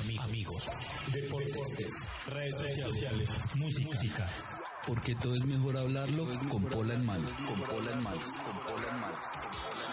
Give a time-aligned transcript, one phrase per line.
[0.00, 0.64] amigos,
[1.12, 4.28] deportes, redes sociales, música.
[4.86, 7.28] Porque todo es mejor hablarlo con Pola en mano.
[7.46, 8.20] Con Pola en mano.
[8.20, 9.89] Con Pola en mano.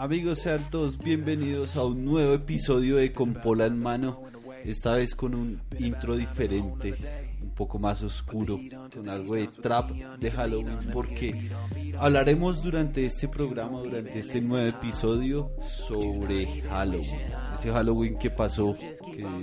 [0.00, 4.22] Amigos, sean todos bienvenidos a un nuevo episodio de Con Pola en Mano.
[4.64, 6.94] Esta vez con un intro diferente,
[7.42, 8.58] un poco más oscuro,
[8.94, 11.50] con algo de trap de Halloween, porque
[11.98, 17.20] hablaremos durante este programa, durante este nuevo episodio, sobre Halloween.
[17.52, 18.74] Ese Halloween que pasó,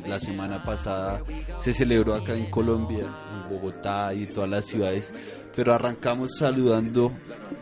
[0.07, 1.21] la semana pasada
[1.57, 5.13] se celebró acá en Colombia, en Bogotá y en todas las ciudades
[5.55, 7.11] pero arrancamos saludando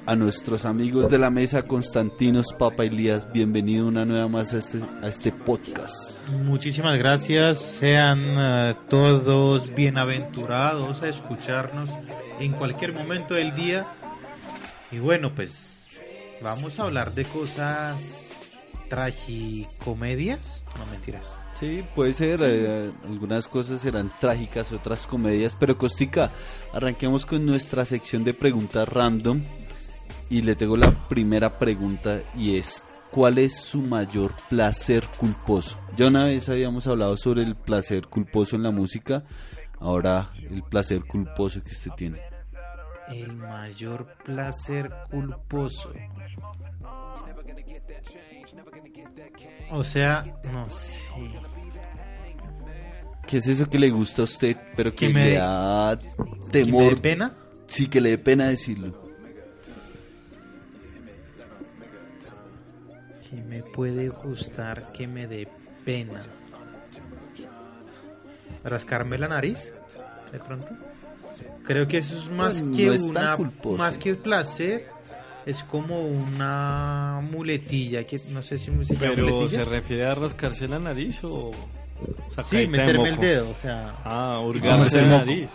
[0.05, 3.31] a nuestros amigos de la mesa, Constantinos Papa Elías.
[3.31, 6.25] Bienvenido una nueva más a este, a este podcast.
[6.27, 7.59] Muchísimas gracias.
[7.59, 11.89] Sean eh, todos bienaventurados a escucharnos
[12.39, 13.87] en cualquier momento del día.
[14.91, 15.89] Y bueno, pues
[16.41, 18.31] vamos a hablar de cosas
[18.89, 20.63] tragicomedias.
[20.77, 21.35] No mentiras.
[21.55, 22.41] Sí, puede ser.
[22.43, 25.55] eh, algunas cosas serán trágicas, otras comedias.
[25.57, 26.31] Pero Costica,
[26.73, 29.41] arranquemos con nuestra sección de preguntas random.
[30.29, 35.77] Y le tengo la primera pregunta y es, ¿cuál es su mayor placer culposo?
[35.95, 39.23] Ya una vez habíamos hablado sobre el placer culposo en la música.
[39.79, 42.21] Ahora el placer culposo que usted tiene.
[43.07, 45.93] El mayor placer culposo.
[49.71, 50.99] O sea, no sé.
[53.27, 56.05] ¿Qué es eso que le gusta a usted, pero que, Que me le da ¿Que
[56.29, 56.95] me temor?
[56.95, 57.33] dé pena?
[57.67, 59.01] Sí, que le dé pena decirlo.
[63.29, 65.47] Que me puede gustar que me dé
[65.83, 66.23] pena.
[68.63, 69.73] ¿Rascarme la nariz?
[70.31, 70.67] De pronto.
[71.63, 73.77] Creo que eso es más Pues, que no es una culposo.
[73.77, 74.87] más que placer.
[75.45, 79.49] Es como una muletilla que no sé si se llama Pero muletilla.
[79.63, 81.51] ¿se refiere a rascarse la nariz o
[82.49, 83.21] Sí, meterme el moco?
[83.25, 85.49] dedo, o sea, Ah, Hurgarse el la nariz.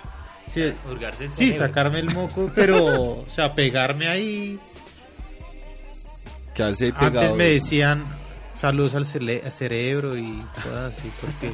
[0.49, 1.59] sí, Hurgarse el sí, cerebro.
[1.67, 2.87] sacarme el moco, pero
[3.21, 4.59] o sea, pegarme ahí.
[6.55, 7.21] Quedarse ahí pegado.
[7.21, 8.05] Antes me decían
[8.55, 11.53] saludos al cerebro y cosas así, porque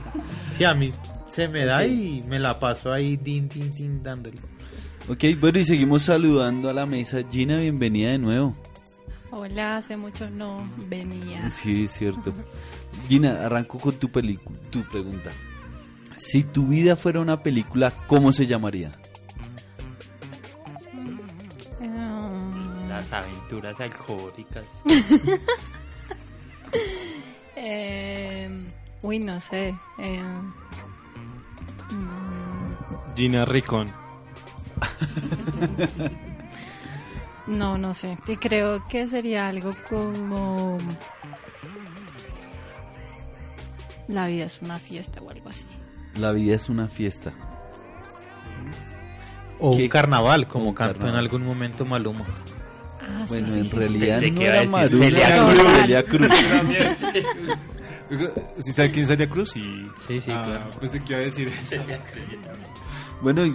[0.57, 0.93] sí, a mí
[1.31, 4.37] se me da y me la paso ahí, din, din, din, dándole.
[5.09, 7.19] Ok, bueno, y seguimos saludando a la mesa.
[7.31, 8.53] Gina, bienvenida de nuevo.
[9.31, 11.49] Hola, hace mucho no venía.
[11.51, 12.33] Sí, es cierto.
[13.09, 15.31] Gina, arranco con tu, tu pregunta.
[16.17, 18.91] Si tu vida fuera una película, ¿cómo se llamaría?
[21.81, 24.65] Um, Las aventuras alcohólicas.
[27.57, 28.51] eh,
[29.03, 29.73] uy, no sé.
[29.99, 30.21] eh,
[31.93, 33.93] mm, Gina Ricón.
[37.47, 38.19] no, no sé.
[38.27, 40.79] Y creo que sería algo como...
[44.09, 45.67] La vida es una fiesta o algo así.
[46.17, 47.33] La vida es una fiesta.
[49.59, 49.85] O ¿Qué?
[49.85, 52.25] un carnaval, como Un cantó en algún momento Maluma.
[53.01, 53.77] Ah, sí, Bueno, sí, en sí, sí.
[53.77, 55.81] realidad no era Celia Cruz.
[55.81, 56.29] Celia Cruz.
[58.59, 59.51] ¿Sí sabe quién sería Cruz?
[59.51, 59.85] Sí.
[60.07, 60.71] Sí, sí, Ah, claro.
[60.79, 61.77] Pensé que iba a decir eso.
[63.23, 63.55] Bueno, y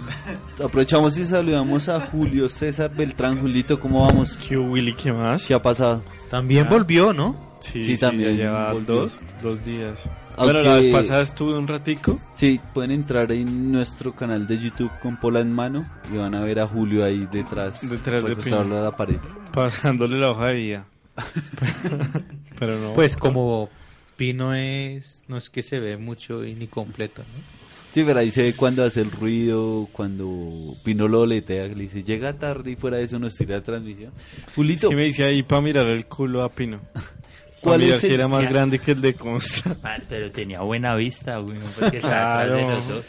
[0.62, 3.40] aprovechamos y saludamos a Julio César Beltrán.
[3.40, 4.34] Julito, ¿cómo vamos?
[4.36, 4.92] ¿Qué Willy?
[4.94, 5.44] ¿Qué más?
[5.46, 6.02] ¿Qué ha pasado?
[6.28, 6.70] También Ah.
[6.70, 7.34] volvió, ¿no?
[7.60, 10.08] Sí, Sí, sí, también ya lleva dos, dos días.
[10.36, 12.18] Aunque- Bueno, la vez pasada estuve un ratico.
[12.34, 16.40] Sí, pueden entrar en nuestro canal de YouTube con Pola en mano y van a
[16.40, 19.18] ver a Julio ahí detrás, Detrás de a la pared.
[19.52, 20.84] pasándole la hoja de vida.
[22.58, 22.94] Pero no.
[22.94, 23.68] Pues como
[24.16, 27.62] Pino es, no es que se ve mucho y ni completo, ¿no?
[27.92, 31.82] Sí, pero ahí se ve cuando hace el ruido, cuando Pino lo letea, que le
[31.84, 34.12] dice, llega tarde y fuera de eso nos tira la transmisión.
[34.56, 36.80] Julito, ¿Qué me decía ahí para mirar el culo a Pino?
[37.60, 38.50] ¿Cuál mirar es si era más Ya.
[38.50, 39.76] grande que el de Consta.
[39.84, 41.58] Ah, Pero tenía buena vista, güey.
[41.78, 42.74] Porque estaba atrás de Claro.
[42.74, 43.04] los dos.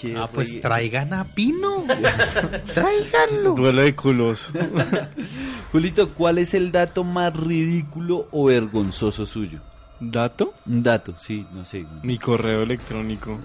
[0.00, 1.84] qué Ah, pues traigan a Pino.
[2.74, 3.54] Tráiganlo.
[3.54, 4.52] Duelo de culos.
[5.72, 9.60] Julito, ¿cuál es el dato más ridículo o vergonzoso suyo?
[10.00, 10.54] ¿Dato?
[10.66, 11.84] Un dato, sí, no sé.
[12.02, 13.38] Mi correo electrónico.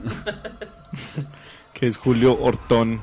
[1.74, 3.02] que es Julio Hortón.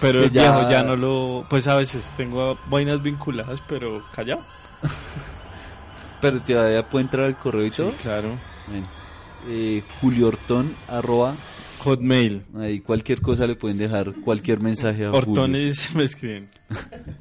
[0.00, 1.46] Pero ya- viejo ya no lo.
[1.48, 4.42] Pues a veces tengo vainas vinculadas, pero callado.
[6.20, 7.92] Pero todavía puede entrar al correo y Sí, todo.
[8.02, 8.38] claro.
[8.68, 8.86] Bueno,
[9.48, 11.34] eh, Julio Hortón, arroba,
[11.80, 12.42] Hotmail.
[12.58, 15.46] ahí cualquier cosa le pueden dejar, cualquier mensaje a Julio.
[15.94, 16.48] Me escriben.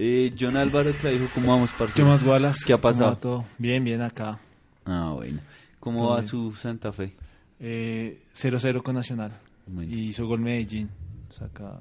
[0.00, 2.06] Eh, John Álvaro Clavijo, ¿cómo vamos, ¿Qué parcero?
[2.06, 2.64] más, Wallace?
[2.64, 3.16] ¿Qué ha ¿Cómo va pasado?
[3.16, 3.44] todo?
[3.58, 4.38] Bien, bien acá.
[4.88, 5.38] Ah, bueno.
[5.78, 7.12] ¿Cómo va su Santa Fe?
[7.60, 9.32] Eh, 0-0 con Nacional.
[9.66, 9.92] Bueno.
[9.94, 10.88] Y hizo gol Medellín.
[11.28, 11.78] O sea, acá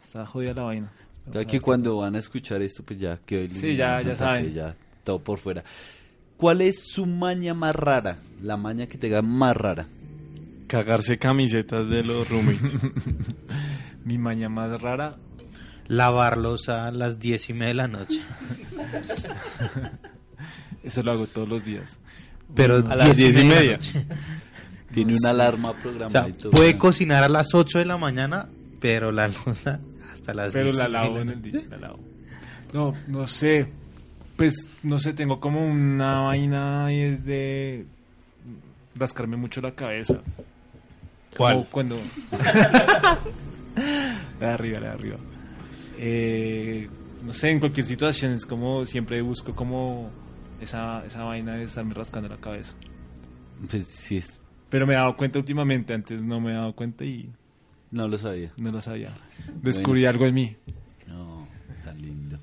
[0.00, 0.92] está jodida la vaina.
[1.32, 4.44] Ya que cuando van a escuchar esto, pues ya quedó eliminado Sí, ya- ya saben.
[4.46, 4.74] Fe, ya
[5.04, 5.64] todo por fuera.
[6.36, 8.18] ¿Cuál es su maña más rara?
[8.42, 9.86] La maña que tenga más rara.
[10.66, 12.76] Cagarse camisetas de los roommates.
[14.04, 15.16] Mi maña más rara.
[15.88, 18.20] Lavarlos a las diez y media de la noche.
[20.82, 21.98] Eso lo hago todos los días.
[22.54, 23.78] Pero A las diez y de la media.
[24.92, 26.50] Tiene una alarma O sea, programada y todo.
[26.50, 28.48] puede cocinar a las 8 de la mañana,
[28.80, 29.78] pero la loza
[30.12, 31.62] hasta las Pero 10 la y lavo en el día.
[31.70, 32.00] La lavo.
[32.72, 33.68] No, no sé.
[34.36, 37.86] Pues, no sé, tengo como una vaina y es de
[38.96, 40.20] rascarme mucho la cabeza.
[41.36, 41.54] ¿Cuál?
[41.54, 41.98] Como cuando...
[42.32, 43.18] la
[44.40, 45.16] de arriba, la de arriba.
[45.98, 46.88] Eh,
[47.24, 50.10] no sé, en cualquier situación es como siempre busco como
[50.60, 52.74] esa, esa vaina de estarme rascando la cabeza.
[53.68, 57.04] Pues sí, es, Pero me he dado cuenta últimamente, antes no me he dado cuenta
[57.04, 57.30] y
[57.90, 58.52] no lo sabía.
[58.56, 59.10] no lo sabía.
[59.62, 60.56] Descubrí algo en mí.
[61.06, 61.46] No,
[61.84, 62.38] tan lindo.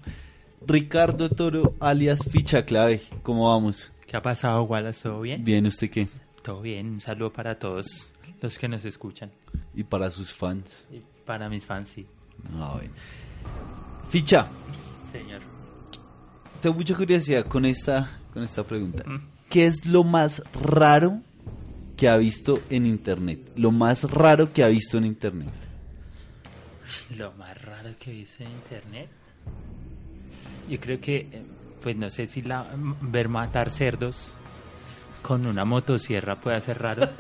[0.65, 3.01] Ricardo Toro, alias Ficha Clave.
[3.23, 3.91] ¿Cómo vamos?
[4.05, 5.03] ¿Qué ha pasado, Wallace?
[5.03, 5.43] ¿Todo bien?
[5.43, 6.07] Bien, ¿usted qué?
[6.43, 6.87] Todo bien.
[6.87, 8.11] Un saludo para todos
[8.41, 9.31] los que nos escuchan.
[9.73, 10.85] Y para sus fans.
[10.91, 12.05] Y para mis fans, sí.
[12.55, 12.93] Ah, bueno.
[14.09, 14.47] Ficha,
[15.11, 15.41] Señor.
[16.61, 19.03] Tengo mucha curiosidad con esta, con esta pregunta.
[19.49, 21.21] ¿Qué es lo más raro
[21.95, 23.39] que ha visto en internet?
[23.55, 25.49] Lo más raro que ha visto en internet.
[27.15, 29.09] Lo más raro que he visto en internet.
[30.69, 31.43] Yo creo que, eh,
[31.81, 32.67] pues no sé si la
[33.01, 34.31] ver matar cerdos
[35.21, 37.09] con una motosierra puede ser raro.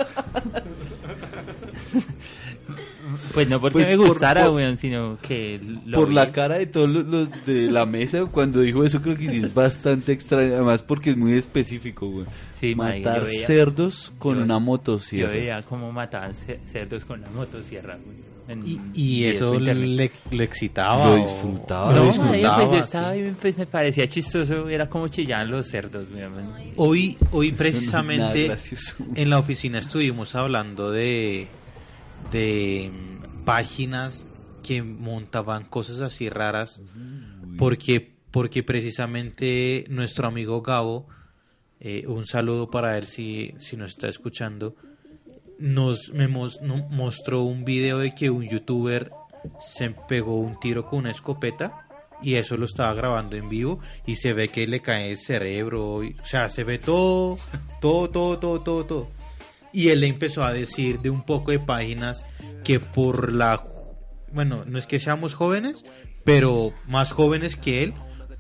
[3.33, 6.15] pues no porque Pues me gustara, por- weón, sino que lo Por vi.
[6.15, 9.37] la cara de todos los, los de la mesa cuando dijo eso creo que sí
[9.37, 12.25] es bastante extraño, además porque es muy específico, güey.
[12.51, 15.31] Sí, marica, Matar yo veía- cerdos con yo- una Yo motosierra.
[15.31, 18.17] veía cómo mataban ce- cerdos con una motosierra, güey.
[18.49, 21.09] en Y, eso le, le excitaba.
[21.09, 21.87] Lo disfrutaba.
[21.87, 25.67] o Lo No, disfrutaba, pues yo estaba pues me parecía chistoso, era como chillaban los
[25.67, 26.31] cerdos, weón.
[26.77, 28.49] Hoy, hoy no precisamente
[29.15, 31.47] en la oficina estuvimos hablando de,
[32.31, 34.27] de mm, páginas
[34.61, 36.81] que montaban cosas así raras
[37.57, 41.07] porque, porque precisamente nuestro amigo Gabo,
[41.79, 44.75] eh, un saludo para él si, si nos está escuchando,
[45.59, 49.11] nos me mos- no- mostró un video de que un youtuber
[49.59, 51.83] se pegó un tiro con una escopeta
[52.21, 56.03] y eso lo estaba grabando en vivo y se ve que le cae el cerebro,
[56.03, 57.37] y- o sea, se ve todo,
[57.79, 59.16] todo, todo, todo, todo, todo.
[59.73, 62.23] Y él le empezó a decir de un poco de páginas
[62.63, 63.63] que por la,
[64.31, 65.85] bueno, no es que seamos jóvenes,
[66.23, 67.93] pero más jóvenes que él,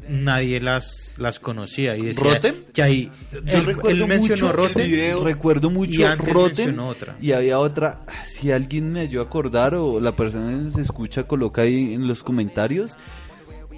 [0.09, 1.95] nadie las, las conocía.
[1.97, 2.55] Y decía ¿Rotem?
[2.73, 6.33] Que hay, Yo él, recuerdo él mencionó mucho Rotem el video, recuerdo mucho y antes
[6.33, 7.17] Rotem mencionó otra.
[7.21, 11.23] y había otra, si alguien me ayuda a acordar o la persona que nos escucha
[11.25, 12.97] coloca ahí en los comentarios.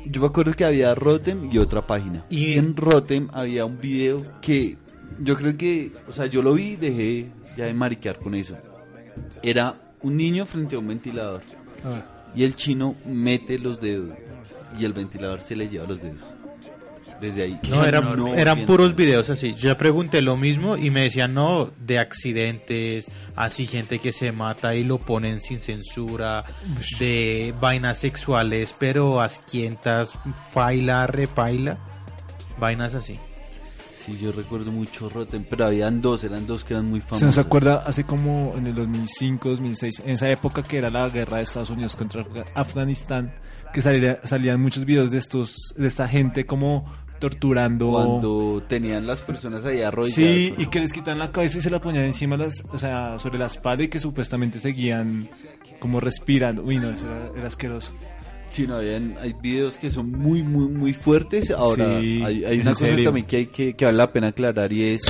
[0.05, 2.25] Yo me acuerdo que había Rotem y otra página.
[2.29, 4.77] Y- Y en Rotem había un video que
[5.19, 8.57] yo creo que, o sea, yo lo vi y dejé ya de mariquear con eso.
[9.43, 11.43] Era un niño frente a un ventilador
[11.83, 12.01] Ah,
[12.35, 12.55] y el
[13.05, 14.15] mete los dedos
[14.79, 16.21] y el ventilador se le lleva los dedos.
[17.19, 17.59] Desde ahí.
[17.69, 19.53] No, eran, No, eran puros videos así.
[19.53, 24.73] Yo pregunté lo mismo y me decían, no, de accidentes, así gente que se mata
[24.75, 26.45] y lo ponen sin censura,
[26.97, 30.13] de vainas sexuales, pero asquientas,
[30.53, 31.77] paila, repaila,
[32.57, 33.19] vainas así.
[34.11, 37.19] Sí, yo recuerdo mucho Rotten, pero habían dos, eran dos que eran muy famosos.
[37.19, 41.07] ¿Se nos acuerda hace como en el 2005, 2006, en esa época que era la
[41.09, 43.33] guerra de Estados Unidos contra Afga- Afganistán,
[43.73, 46.85] que salía- salían muchos videos de estos, de esta gente como
[47.19, 47.89] torturando.
[47.91, 50.13] Cuando tenían las personas ahí arrolladas.
[50.15, 53.19] Sí, y que les quitan la cabeza y se la ponían encima, las, o sea,
[53.19, 55.29] sobre la espalda y que supuestamente seguían
[55.79, 56.63] como respirando.
[56.63, 57.93] Uy, no, eso era, era asqueroso.
[58.49, 61.51] Sí, no, habían, hay videos que son muy, muy, muy fuertes.
[61.51, 63.05] Ahora, Sí, hay, hay una cosa serio.
[63.05, 65.01] también que, hay que, que vale la pena aclarar y es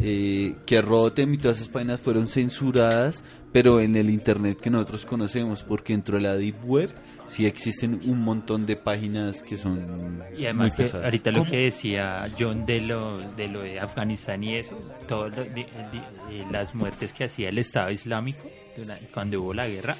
[0.00, 5.04] eh, que Rotten y todas esas páginas fueron censuradas, pero en el Internet que nosotros
[5.04, 6.90] conocemos, porque dentro de la Deep Web
[7.26, 11.56] sí existen un montón de páginas que son Y además muy que ahorita lo que
[11.58, 16.44] decía John de lo de lo de Afganistán y eso, todo lo- di- di- eh,
[16.50, 19.94] las muertes que hacía el Estado Islámico dura- cuando hubo la guerra,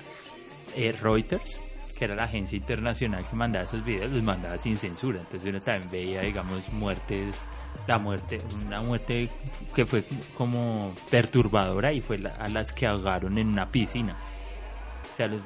[0.77, 1.61] eh, Reuters,
[1.99, 5.61] que era la agencia internacional que mandaba esos videos, los mandaba sin censura, entonces uno
[5.61, 7.37] también veía, digamos, muertes,
[7.87, 9.29] la muerte, una muerte
[9.75, 10.05] que fue
[10.37, 14.17] como perturbadora y fue la- a las que ahogaron en una piscina.
[15.13, 15.41] O sea, los,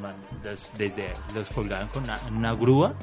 [0.45, 2.95] los- desde los colgaban con una, una grúa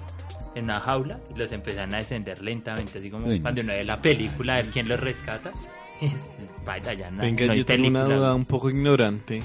[0.56, 3.84] en una jaula y los empiezan a descender lentamente, así como Uy, cuando uno ve
[3.84, 5.52] la película, a ver quién los rescata.
[6.02, 6.30] Es,
[6.66, 9.42] baila, ya no, Venga, no yo tengo una duda un poco ignorante.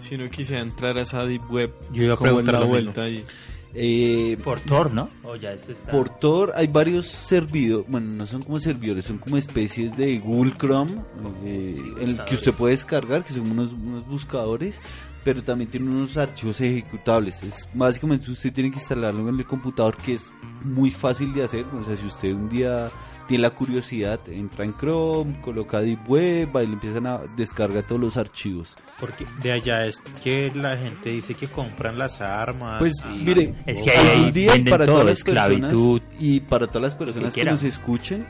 [0.00, 2.66] Si uno quisiera entrar a esa deep web, Yo iba a ¿cómo es preguntar la
[2.66, 3.24] vuelta ahí?
[3.72, 5.08] Eh, Por Tor, ¿no?
[5.22, 5.92] O ya eso está...
[5.92, 10.54] Por Tor hay varios servidores, bueno, no son como servidores, son como especies de Google
[10.58, 10.96] Chrome
[11.44, 14.80] eh, en el que usted puede descargar, que son unos, unos buscadores,
[15.22, 17.42] pero también tiene unos archivos ejecutables.
[17.42, 20.32] Es básicamente usted tiene que instalarlo en el computador, que es
[20.64, 21.64] muy fácil de hacer.
[21.66, 22.90] O sea, si usted un día
[23.30, 28.00] tiene la curiosidad, entra en Chrome, coloca Deep Web, ahí le empiezan a descargar todos
[28.00, 28.74] los archivos.
[28.98, 32.80] Porque de allá es que la gente dice que compran las armas.
[32.80, 35.72] Pues y- mire, Es que en día y para todo, todas las personas
[36.18, 38.26] y para todas las personas que nos escuchen,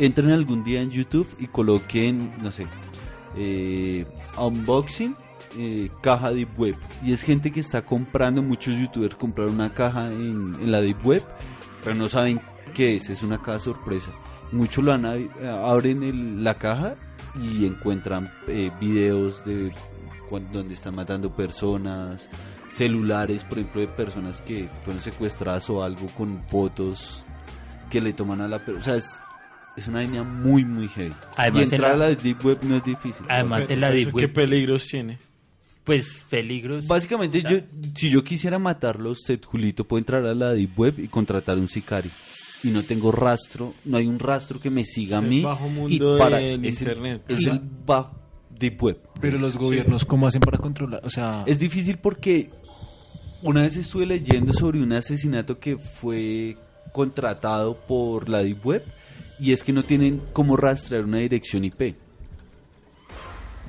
[0.00, 2.66] entren algún día en YouTube y coloquen, no sé,
[3.36, 4.04] eh,
[4.36, 5.14] unboxing
[5.58, 10.08] eh, caja Deep Web y es gente que está comprando, muchos youtubers compraron una caja
[10.10, 11.22] en, en la Deep Web,
[11.84, 12.40] pero no saben
[12.74, 14.10] qué es, es una caja sorpresa.
[14.52, 15.04] Muchos lo han,
[15.44, 16.94] abren el- la caja
[17.40, 19.72] y encuentran eh, videos de
[20.28, 22.28] cuan- donde están matando personas,
[22.70, 27.24] celulares, por ejemplo, de personas que fueron secuestradas o algo con fotos
[27.90, 28.80] que le toman a la persona.
[28.80, 29.20] O sea, es,
[29.76, 31.14] es una línea muy, muy heavy.
[31.36, 33.24] Además, y en entrar la- a la Deep Web no es difícil.
[33.28, 35.18] Además en la ¿eso deep ¿Qué web, peligros tiene?
[35.84, 36.86] pues peligros...
[36.86, 37.58] Básicamente, yo,
[37.96, 41.68] si yo quisiera matarlo usted, Julito, puedo entrar a la Deep Web y contratar un
[41.68, 42.10] sicario.
[42.62, 45.42] Y no tengo rastro, no hay un rastro que me siga a Es el mí.
[45.42, 47.22] bajo y mundo para, del es el- internet.
[47.28, 48.16] es el bajo
[48.58, 48.98] Deep Web.
[49.20, 51.00] Pero los gobiernos, ¿cómo hacen para controlar?
[51.04, 52.50] O sea, Es difícil porque
[53.42, 56.56] una vez estuve leyendo sobre un asesinato que fue
[56.92, 58.84] contratado por la Deep Web
[59.38, 61.94] y es que no tienen cómo rastrear una dirección IP.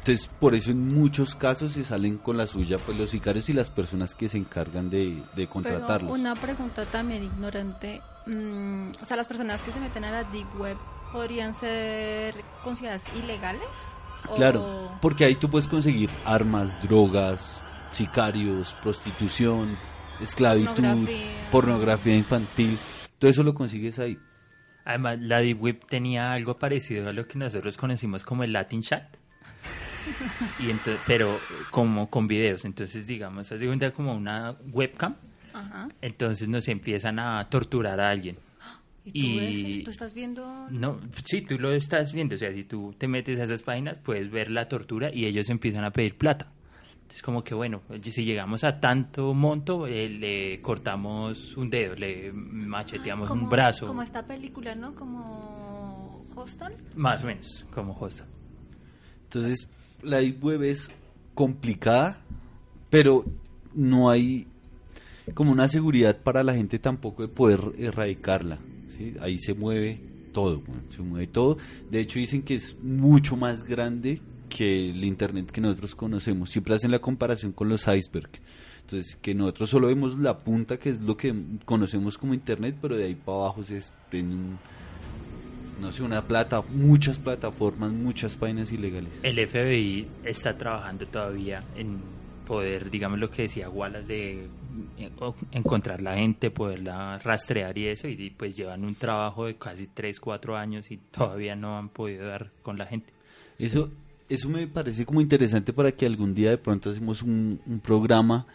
[0.01, 3.53] Entonces, por eso en muchos casos se salen con la suya pues los sicarios y
[3.53, 6.11] las personas que se encargan de, de Pero contratarlos.
[6.11, 8.01] una pregunta también ignorante.
[8.25, 10.77] mm, o sea, las personas que se meten a la Deep Web
[11.11, 13.61] podrían ser consideradas ilegales.
[14.27, 19.77] ¿O- Claro, porque ahí tú puedes conseguir armas, drogas, sicarios, prostitución,
[20.19, 21.25] esclavitud, Pornografía.
[21.51, 22.77] pornografía infantil.
[23.19, 24.17] Todo eso lo consigues ahí.
[24.83, 28.81] Además, la Deep Web tenía algo parecido a lo que nosotros conocimos como el Latin
[28.81, 29.17] Chat.
[30.59, 32.65] Y ento- pero como con videos.
[32.65, 35.15] Entonces, digamos, haz de cuenta como una webcam.
[35.53, 35.89] Ajá.
[36.01, 38.37] Entonces nos empiezan a torturar a alguien.
[39.05, 39.83] ¿Y tú, Y- ves?
[39.83, 40.67] ¿Tú estás viendo?
[40.69, 42.35] No, sí, tú lo estás viendo.
[42.35, 45.49] O sea, si tú te metes a esas páginas, puedes ver la tortura y ellos
[45.49, 46.51] empiezan a pedir plata.
[47.01, 52.31] Entonces, como que bueno, si llegamos a tanto monto, eh, le cortamos un dedo, le
[52.31, 53.85] macheteamos un brazo.
[53.87, 54.95] Como esta película, ¿no?
[54.95, 56.73] Como Hostel.
[56.95, 58.25] Más o menos, como Josta.
[59.33, 59.69] Entonces,
[60.03, 60.89] la Deep Web es
[61.33, 62.21] complicada,
[62.89, 63.23] pero
[63.73, 64.45] no hay
[65.33, 68.59] como una seguridad para la gente tampoco de poder erradicarla.
[68.97, 69.13] ¿sí?
[69.21, 70.01] Ahí se mueve
[70.33, 70.61] todo,
[70.93, 71.57] se mueve todo.
[71.89, 76.49] De hecho, dicen que es mucho más grande que el Internet que nosotros conocemos.
[76.49, 78.41] Siempre hacen la comparación con los icebergs.
[78.81, 81.33] Entonces, que nosotros solo vemos la punta, que es lo que
[81.63, 84.59] conocemos como Internet, pero de ahí para abajo se desprende un-
[85.81, 89.11] no sé, una plata, muchas plataformas, muchas páginas ilegales.
[89.23, 91.99] El FBI está trabajando todavía en
[92.45, 94.47] poder, digamos lo que decía Wallace, de
[94.97, 95.09] eh,
[95.51, 100.19] encontrar la gente, poderla rastrear y eso, y pues llevan un trabajo de casi 3,
[100.19, 103.11] 4 años y todavía no han podido dar con la gente.
[103.57, 103.89] Eso,
[104.29, 108.45] eso me parece como interesante para que algún día de pronto hacemos un, un programa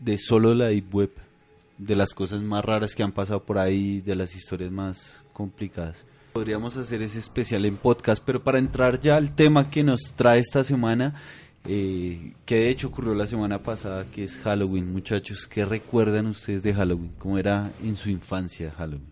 [0.00, 1.10] de solo la Deep Web,
[1.78, 6.04] de las cosas más raras que han pasado por ahí, de las historias más complicadas.
[6.36, 10.38] Podríamos hacer ese especial en podcast, pero para entrar ya al tema que nos trae
[10.38, 11.14] esta semana,
[11.64, 14.92] eh, que de hecho ocurrió la semana pasada, que es Halloween.
[14.92, 17.12] Muchachos, ¿qué recuerdan ustedes de Halloween?
[17.18, 19.08] ¿Cómo era en su infancia Halloween?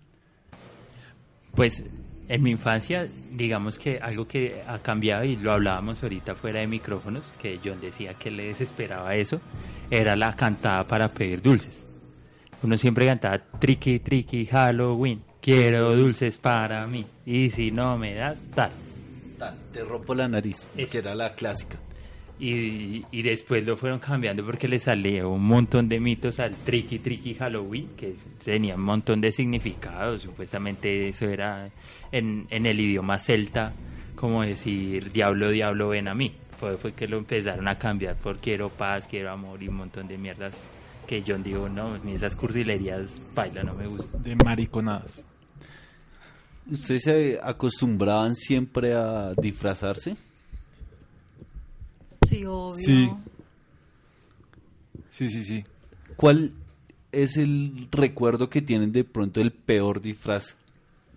[1.55, 1.83] Pues
[2.29, 6.67] en mi infancia, digamos que algo que ha cambiado y lo hablábamos ahorita fuera de
[6.67, 9.41] micrófonos, que John decía que le desesperaba eso,
[9.91, 11.83] era la cantada para pedir dulces.
[12.63, 18.41] Uno siempre cantaba tricky, tricky, Halloween, quiero dulces para mí, y si no me das,
[18.55, 18.71] tal.
[19.39, 21.77] Tal, te rompo la nariz, Es- que era la clásica.
[22.41, 26.99] Y, y después lo fueron cambiando porque le salió un montón de mitos al Tricky
[26.99, 30.23] Tricky Halloween, que tenía un montón de significados.
[30.23, 31.71] Supuestamente eso era
[32.11, 33.73] en, en el idioma celta,
[34.17, 36.33] como decir Diablo, Diablo, ven a mí.
[36.59, 40.09] Fue, fue que lo empezaron a cambiar por quiero paz, quiero amor y un montón
[40.09, 40.57] de mierdas
[41.07, 44.19] que John dijo, no, ni esas cursilerías, baila, no me gusta.
[44.19, 45.25] de mariconadas.
[46.71, 50.17] ¿Ustedes se acostumbraban siempre a disfrazarse?
[52.27, 52.77] Sí, obvio.
[52.77, 53.11] Sí.
[55.11, 55.65] Sí, sí, sí.
[56.17, 56.55] ¿Cuál
[57.13, 60.57] es el recuerdo que tienen de pronto el peor disfraz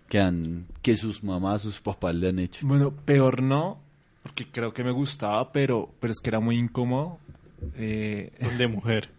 [0.08, 2.66] que han que sus mamás, sus papás le han hecho?
[2.66, 3.78] Bueno, peor no,
[4.22, 7.18] porque creo que me gustaba, pero, pero es que era muy incómodo.
[7.76, 9.10] Eh, De mujer.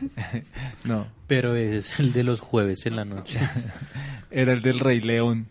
[0.84, 3.38] no, Pero es el de los jueves en la noche.
[4.30, 5.48] era el del Rey León,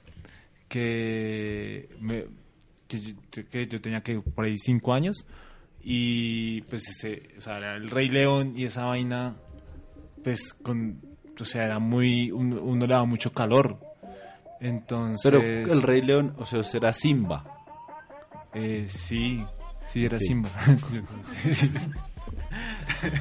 [0.67, 2.25] que, me-
[2.87, 3.13] que, yo,
[3.49, 5.25] que yo tenía que por ahí cinco años,
[5.81, 9.35] y pues ese, o sea, era el Rey León y esa vaina,
[10.23, 10.99] pues con,
[11.39, 13.79] o sea, era muy, uno, uno le daba mucho calor.
[14.59, 17.45] Entonces, Pero el Rey León, o sea, será Simba.
[18.53, 19.43] eh, sí,
[19.87, 20.19] sí, era.
[20.19, 20.49] Simba.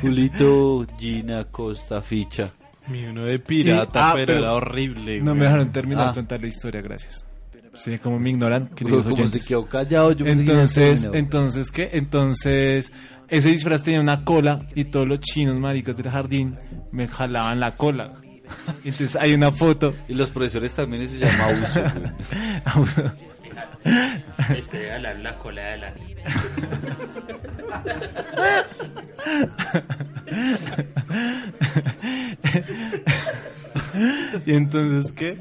[0.01, 2.51] Julito, Gina, Costa, Ficha.
[2.89, 5.19] Mi uno de pirata, Y- ah, pero, pero- era horrible.
[5.19, 5.37] No güey.
[5.39, 6.15] me dejaron terminar Ah.
[6.15, 7.27] contar la historia, gracias.
[7.75, 9.47] Sí, como me ignoran, Como se oyentes.
[9.47, 11.91] quedó callado, yo pensé que ya Entonces, entonces, ¿qué?
[11.93, 12.91] Entonces,
[13.29, 16.57] ese disfraz tenía una cola y todos los chinos maricas del jardín
[16.91, 18.15] me jalaban la cola.
[18.85, 19.93] Entonces hay una foto.
[20.09, 21.45] Y los profesores también eso se llama
[22.65, 23.13] abuso.
[24.57, 25.93] Este, a la, la cola de la...
[34.47, 35.39] y entonces, ¿qué?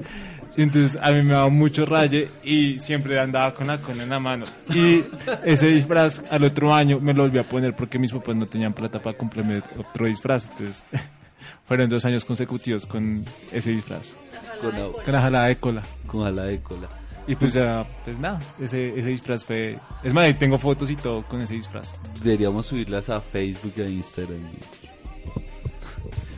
[0.57, 4.09] Y entonces a mí me daba mucho raye y siempre andaba con la cola en
[4.09, 4.45] la mano.
[4.73, 5.03] Y
[5.43, 8.73] ese disfraz al otro año me lo volví a poner porque mis papás no tenían
[8.73, 10.45] plata para comprarme otro disfraz.
[10.51, 10.85] Entonces
[11.65, 14.15] fueron dos años consecutivos con ese disfraz.
[14.61, 14.71] con,
[15.03, 15.83] Con la jalada de cola.
[16.07, 16.87] con jala de cola.
[17.27, 19.79] Y pues ya, pues nada, ese, ese disfraz fue...
[20.03, 21.99] Es más, ahí tengo fotos y todo con ese disfraz.
[22.23, 24.37] Deberíamos subirlas a Facebook y a Instagram.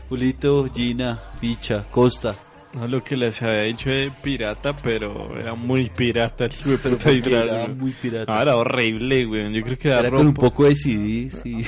[0.09, 2.33] Julito, Gina, Ficha, Costa.
[2.73, 7.63] No lo que les había dicho de pirata, pero era muy pirata el disfraz, era
[7.63, 7.75] güey.
[7.75, 8.37] muy pirata.
[8.37, 9.51] Ah, era horrible, güey.
[9.53, 11.57] Yo creo que era, Era con un poco de CD, sí.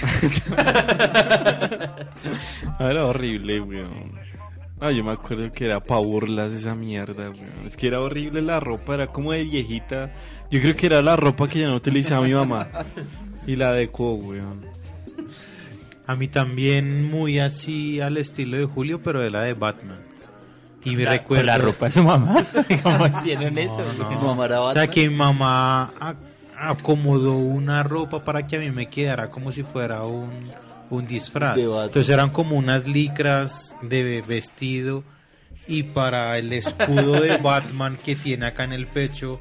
[2.77, 3.81] Ah, era horrible, güey.
[4.81, 7.65] Ah, yo me acuerdo que era pa' burlas esa mierda, güey.
[7.65, 10.13] Es que era horrible la ropa, era como de viejita.
[10.49, 12.67] Yo creo que era la ropa que ya no utilizaba mi mamá.
[13.45, 14.39] Y la adecuó, güey.
[16.07, 19.99] A mí también muy así al estilo de Julio, pero de la de Batman.
[20.85, 22.43] Y me La- recuerdo la ropa de su mamá.
[22.83, 23.77] ¿Cómo hicieron eso?
[23.99, 24.25] No, Su no.
[24.27, 24.93] mamá era O sea Batman.
[24.95, 25.93] que mi mamá
[26.57, 30.29] acomodó una ropa para que a mí me quedara como si fuera un,
[30.89, 31.57] un disfraz.
[31.57, 35.03] Entonces eran como unas licras de vestido
[35.67, 39.39] y para el escudo de Batman que tiene acá en el pecho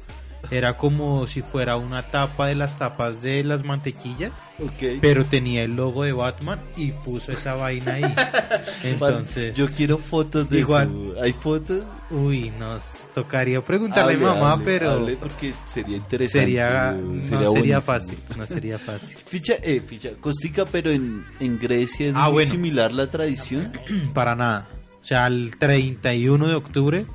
[0.51, 4.99] era como si fuera una tapa de las tapas de las mantequillas, Ok.
[5.01, 8.03] pero tenía el logo de Batman y puso esa vaina ahí.
[8.83, 11.15] Entonces, Yo quiero fotos de Igual.
[11.21, 11.85] ¿Hay fotos?
[12.11, 16.39] uy, nos tocaría preguntarle Hable, a mamá, hable, pero hable, porque sería interesante.
[16.39, 19.17] sería, no sería fácil, no sería fácil.
[19.27, 22.51] Ficha, eh, ficha, Costica, pero en, en Grecia es Ah, muy bueno.
[22.51, 23.71] similar la tradición.
[24.13, 24.67] Para nada.
[25.01, 27.05] O sea, el 31 de octubre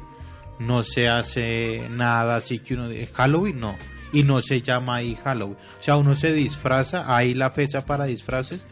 [0.58, 3.76] no se hace nada así que uno de Halloween, no.
[4.12, 5.56] Y no se llama ahí Halloween.
[5.80, 8.66] O sea, uno se disfraza, hay la fecha para disfraces,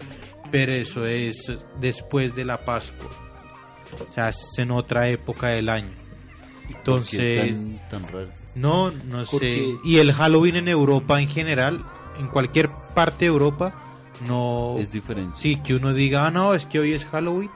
[0.51, 3.11] pero eso es después de la Pascua.
[4.05, 5.89] O sea, es en otra época del año.
[5.89, 8.29] ¿Por qué Entonces, tan, tan raro.
[8.55, 9.65] no, no sé.
[9.85, 11.81] Y el Halloween en Europa en general,
[12.19, 13.75] en cualquier parte de Europa,
[14.27, 14.77] no...
[14.79, 15.37] Es diferente.
[15.39, 17.51] Sí, que uno diga, ah, no, es que hoy es Halloween.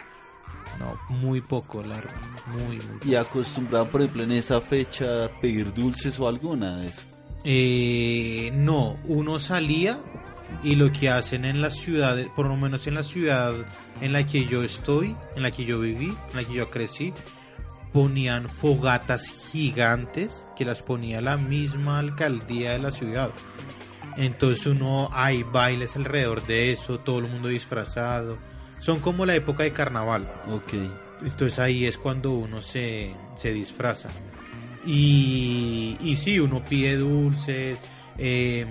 [0.79, 2.11] No, muy poco, largo.
[2.47, 3.09] Muy, muy poco.
[3.09, 7.03] Y acostumbraban, por ejemplo, en esa fecha a pedir dulces o alguna de eso.
[7.45, 9.99] Eh, no, uno salía
[10.63, 13.55] y lo que hacen en las ciudades, por lo menos en la ciudad
[14.01, 17.13] en la que yo estoy, en la que yo viví, en la que yo crecí,
[17.93, 23.33] ponían fogatas gigantes que las ponía la misma alcaldía de la ciudad.
[24.17, 28.39] Entonces uno hay bailes alrededor de eso, todo el mundo disfrazado.
[28.87, 30.23] Son como la época de carnaval.
[30.49, 30.75] Ok.
[31.25, 34.11] Entonces ahí es cuando uno se, se disfraza.
[34.87, 37.79] Y, y sí, uno pide dulces,
[38.17, 38.65] eh,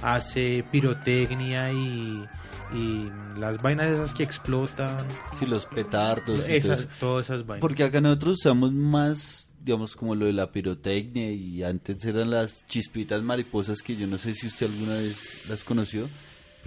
[0.00, 2.24] hace pirotecnia y,
[2.72, 3.04] y
[3.36, 5.04] las vainas esas que explotan.
[5.36, 7.60] Sí, los petardos Esas, todas esas vainas.
[7.60, 12.64] Porque acá nosotros usamos más, digamos, como lo de la pirotecnia y antes eran las
[12.68, 16.08] chispitas mariposas que yo no sé si usted alguna vez las conoció,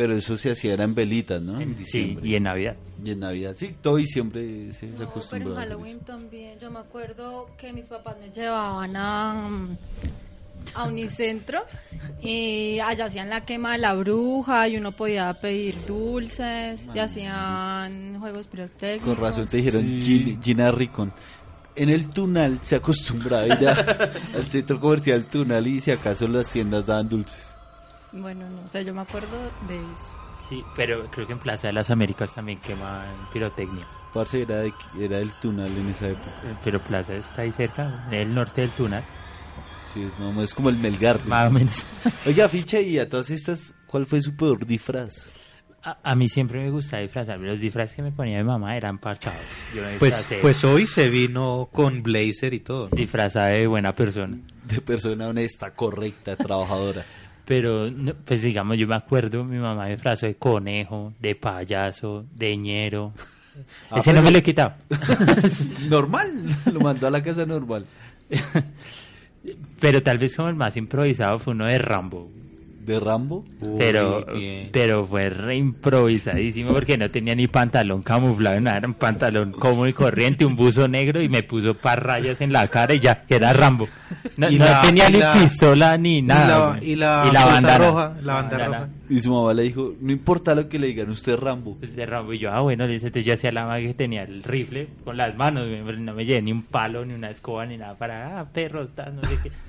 [0.01, 1.61] pero eso se hacía era en velitas, ¿no?
[1.61, 2.27] En Sí, diciembre.
[2.27, 2.75] y en Navidad.
[3.05, 6.57] Y en Navidad, sí, todo diciembre se, se No, pero en Halloween también.
[6.59, 9.77] Yo me acuerdo que mis papás me llevaban a, mm,
[10.73, 11.61] a Unicentro
[12.21, 18.19] y allá hacían la quema de la bruja y uno podía pedir dulces y hacían
[18.19, 19.07] juegos pirotécnicos.
[19.15, 20.03] Con razón te dijeron Sí.
[20.03, 21.13] Gin- Gina Ricón.
[21.75, 26.27] En el Tunal se acostumbraba a ir a- al centro comercial Tunal y si acaso
[26.27, 27.50] las tiendas daban dulces.
[28.13, 30.09] Bueno, no, o sea, yo me acuerdo de eso.
[30.35, 33.85] Sí, pero creo que en Plaza de las Américas también queman pirotecnia.
[34.13, 36.31] Parce, era, de- era del Tunal en esa época.
[36.63, 39.03] Pero Plaza está ahí cerca, en el norte del Tunal,
[39.93, 41.25] Sí, es, o menos como el Melgar.
[41.25, 41.85] más o menos.
[42.25, 45.29] Oiga, ficha, y a todas estas, ¿cuál fue su peor disfraz?
[45.83, 47.47] A, a mí siempre me gustaba disfrazarme.
[47.47, 49.41] Los disfraces que me ponía mi mamá eran parchados.
[49.75, 52.89] Yo me Pues, disfracé- pues hoy se vino con blazer y todo.
[52.89, 52.95] ¿no?
[52.95, 54.37] disfrazada de buena persona.
[54.65, 57.03] De persona honesta, correcta, trabajadora.
[57.51, 62.23] Pero, no, pues digamos, yo me acuerdo, mi mamá me disfrazó de conejo, de payaso,
[62.33, 63.11] de ñero.
[63.89, 64.73] Ah, Ese no pero- me lo he quitado.
[65.89, 66.27] normal,
[66.71, 67.85] lo mandó a la casa normal.
[69.81, 72.31] Pero tal vez como el más improvisado fue uno de Rambo.
[72.85, 73.45] ¿De Rambo?
[73.77, 74.69] pero, bien.
[74.71, 79.87] pero fue re improvisadísimo porque no tenía ni pantalón camuflado, nada, era un pantalón común
[79.89, 83.23] y corriente, un buzo negro y me puso par rayas en la cara y ya,
[83.23, 83.87] que era Rambo.
[84.37, 86.77] No, Y no la- tenía y ni la- pistola ni nada.
[86.81, 87.77] y la, y la, bandana.
[87.77, 88.89] roja, la bandana roja.
[89.09, 91.75] Y su mamá le dijo, no importa lo que le digan, usted es Rambo.
[91.77, 93.93] Pues de Rambo y yo, ah, bueno, le dice, entonces yo hacía la magia que
[93.93, 95.67] tenía el rifle con las manos,
[95.99, 99.15] no me llevé ni un palo, ni una escoba, ni nada para, ah, perros, tal,
[99.15, 99.51] no sé qué.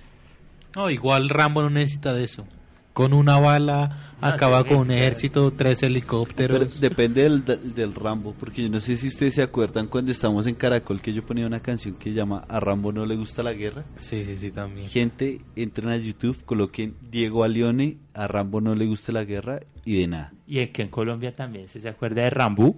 [0.75, 2.46] No, igual Rambo no necesita de eso.
[2.92, 6.81] Con una bala No, acaba con un ejército, tres Pero helicópteros.
[6.81, 10.55] depende del, del Rambo, porque yo no sé si ustedes se acuerdan cuando estamos en
[10.55, 13.85] Caracol que yo ponía una canción que llama A Rambo no le gusta la guerra.
[13.96, 14.88] Sí, sí, sí, también.
[14.88, 20.00] Gente, entren a YouTube, coloquen Diego Alione, a Rambo no le gusta la guerra y
[20.00, 20.33] de nada.
[20.46, 22.76] Y es que en Colombia también se, se acuerda de Rambo,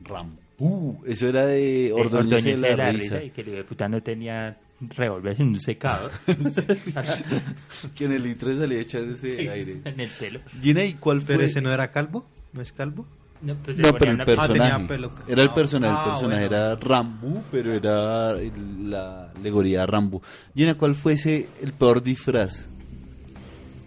[0.00, 0.38] Rambo.
[0.58, 3.22] Uh, eso era de de Ordóñez de la, Risa.
[3.22, 4.58] y que el hijo de puta no tenía
[4.90, 6.10] revólver en un secador
[7.94, 9.80] que en el intro salía echando ese Sí, aire.
[9.84, 10.40] en el pelo.
[10.60, 11.34] Gina, ¿y cuál fue?
[11.36, 13.06] Pero ese no era calvo, ¿no es calvo?
[13.42, 14.70] No, pues se No, pero el una- personaje.
[14.70, 15.12] tenía pelo.
[15.26, 16.56] Era el Ah, personaje, el ah, personaje bueno.
[16.56, 18.34] era Rambo, pero era
[18.80, 20.22] la alegoría de Rambo.
[20.54, 22.68] Gina, ¿cuál fue ese, el peor disfraz?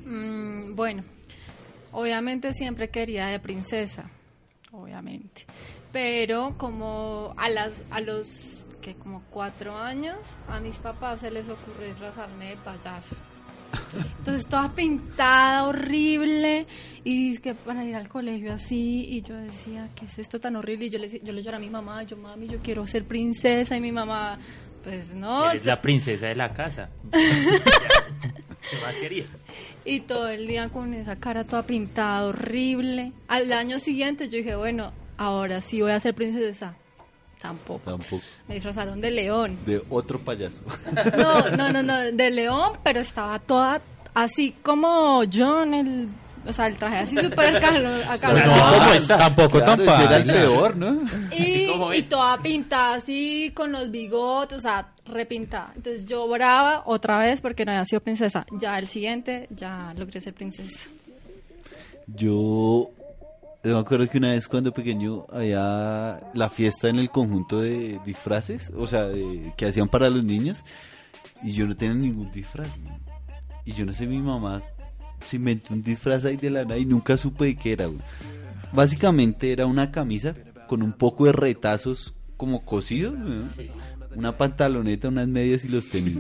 [0.06, 1.04] Mm, bueno,
[1.92, 4.10] obviamente siempre quería de princesa,
[4.72, 5.46] obviamente.
[5.92, 8.55] Pero como a las a los
[8.86, 10.16] que como cuatro años
[10.48, 13.16] a mis papás se les ocurrió disfrazarme de payaso.
[14.20, 16.68] Entonces toda pintada, horrible,
[17.04, 20.86] y que para ir al colegio así, y yo decía, ¿qué es esto tan horrible?
[20.86, 23.76] Y yo le, yo le lloré a mi mamá, yo mami, yo quiero ser princesa,
[23.76, 24.38] y mi mamá,
[24.84, 26.92] pues no, Eres la princesa de la casa.
[27.12, 29.30] ¿Qué más querías?
[29.84, 33.14] Y todo el día con esa cara toda pintada, horrible.
[33.28, 36.78] Al año siguiente yo dije, bueno, ahora sí voy a ser princesa.
[37.42, 37.82] Tampoco.
[37.92, 38.24] Tampoco.
[38.48, 39.58] Me disfrazaron de león.
[39.66, 40.60] De otro payaso.
[41.18, 43.82] No, no, no, no, de león, pero estaba toda
[44.14, 46.08] así como John, el,
[46.48, 47.90] o sea, el traje así súper caro.
[48.10, 49.06] acá No.
[49.08, 51.04] Tampoco Claro, tan ese era el peor, ¿no?
[51.38, 55.72] Y, y toda pintada así, con los bigotes, o sea, repintada.
[55.76, 58.46] Entonces yo brava otra vez porque no había sido princesa.
[58.52, 60.90] Ya el siguiente, ya logré ser princesa.
[62.08, 62.90] Yo
[63.66, 68.00] yo me acuerdo que una vez cuando pequeño había la fiesta en el conjunto de
[68.06, 70.64] disfraces, o sea, de- que hacían para los niños,
[71.44, 72.70] y yo no tenía ningún disfraz.
[73.66, 74.62] Y yo no sé, mi mamá
[75.26, 77.90] se inventó un disfraz ahí de la nada y nunca supe de qué era.
[78.74, 80.36] Básicamente era una camisa
[80.68, 83.44] con un poco de retazos como cosidos, ¿no?
[84.16, 86.18] una pantaloneta, unas medias y los tenis.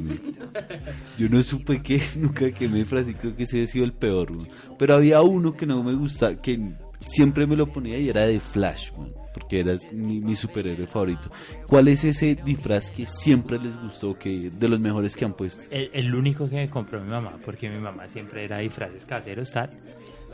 [1.18, 4.34] Yo no supe qué, nunca que me disfrazé, creo que ese ha sido el peor.
[4.78, 6.60] Pero había uno que no me gustaba, que
[7.06, 11.30] siempre me lo ponía y era de Flash, güey, porque era mi, mi superhéroe favorito.
[11.68, 15.64] ¿Cuál es ese disfraz que siempre les gustó, que de los mejores que han puesto?
[15.70, 19.52] El, el único que me compró mi mamá, porque mi mamá siempre era disfraces caseros,
[19.52, 19.70] tal,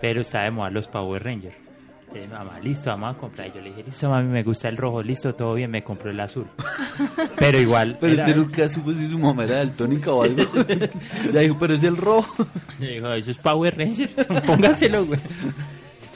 [0.01, 1.55] pero está de moda los Power Rangers.
[2.13, 3.47] Entonces, mi mamá, listo, vamos a comprar.
[3.47, 6.11] Y yo le dije, listo, mami, me gusta el rojo, listo, todo bien, me compró
[6.11, 6.45] el azul.
[7.37, 7.97] Pero igual.
[8.01, 10.43] Pero era- usted nunca supo si su mamá era daltónica o algo.
[11.33, 12.45] ya dijo, pero es el rojo.
[12.81, 14.11] Le dijo, eso es Power Rangers,
[14.45, 15.19] póngaselo, güey.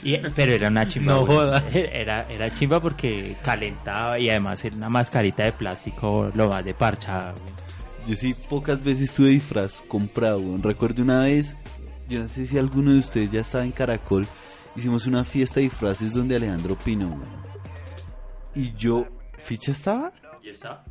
[0.05, 1.13] Y- pero era una chimba.
[1.13, 1.63] No joda.
[1.73, 6.73] Era, era chimba porque calentaba y además era una mascarita de plástico, lo más de
[6.73, 7.31] parchada.
[7.33, 7.43] güey.
[8.07, 10.41] Yo sí, pocas veces tuve disfraz comprado.
[10.61, 11.57] Recuerdo una vez,
[12.07, 14.27] yo no sé si alguno de ustedes ya estaba en Caracol,
[14.75, 17.19] hicimos una fiesta de disfraces donde Alejandro Pino.
[18.53, 19.07] Y yo,
[19.39, 20.13] ¿ficha estaba?
[20.43, 20.85] ¿Y estaba?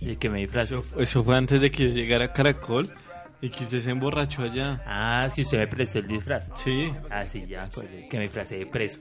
[0.00, 0.82] Y el que me disfrazó.
[0.98, 2.94] Eso fue antes de que yo llegara a Caracol
[3.40, 4.82] y que usted se emborrachó allá.
[4.86, 6.48] Ah, si usted me prestó el disfraz.
[6.56, 6.90] Sí.
[7.10, 8.98] Ah, sí, ya, pues, que me disfracé de preso.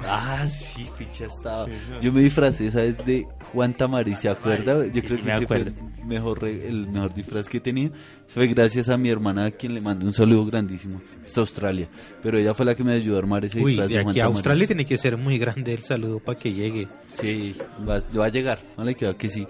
[0.00, 1.64] Ah, sí, ficha estaba.
[1.64, 1.92] Sí, sí.
[2.02, 3.02] Yo me disfracé, ¿sabes?
[3.06, 4.82] De Juan Tamari, ¿se acuerda?
[4.82, 7.56] Sí, Yo sí, creo sí, que me ese fue el mejor, el mejor disfraz que
[7.56, 7.94] he tenido.
[8.28, 11.00] Fue gracias a mi hermana, a quien le mando un saludo grandísimo.
[11.24, 11.88] Está Australia.
[12.22, 14.20] Pero ella fue la que me ayudó a armar ese Uy, disfraz de Juan aquí
[14.20, 14.36] a Tamariz.
[14.36, 16.88] Australia tiene que ser muy grande el saludo para que llegue.
[17.14, 17.56] Sí,
[17.88, 18.58] va, va a llegar.
[18.76, 19.46] Vale, que va que sí.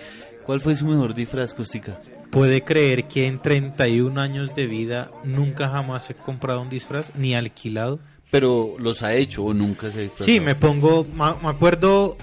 [0.47, 1.99] ¿Cuál fue su mejor disfraz, Costica?
[2.31, 7.35] ¿Puede creer que en 31 años de vida nunca jamás he comprado un disfraz ni
[7.35, 7.99] alquilado?
[8.31, 10.25] Pero los ha hecho o nunca se ha disfrazado?
[10.25, 12.17] Sí, me pongo, me acuerdo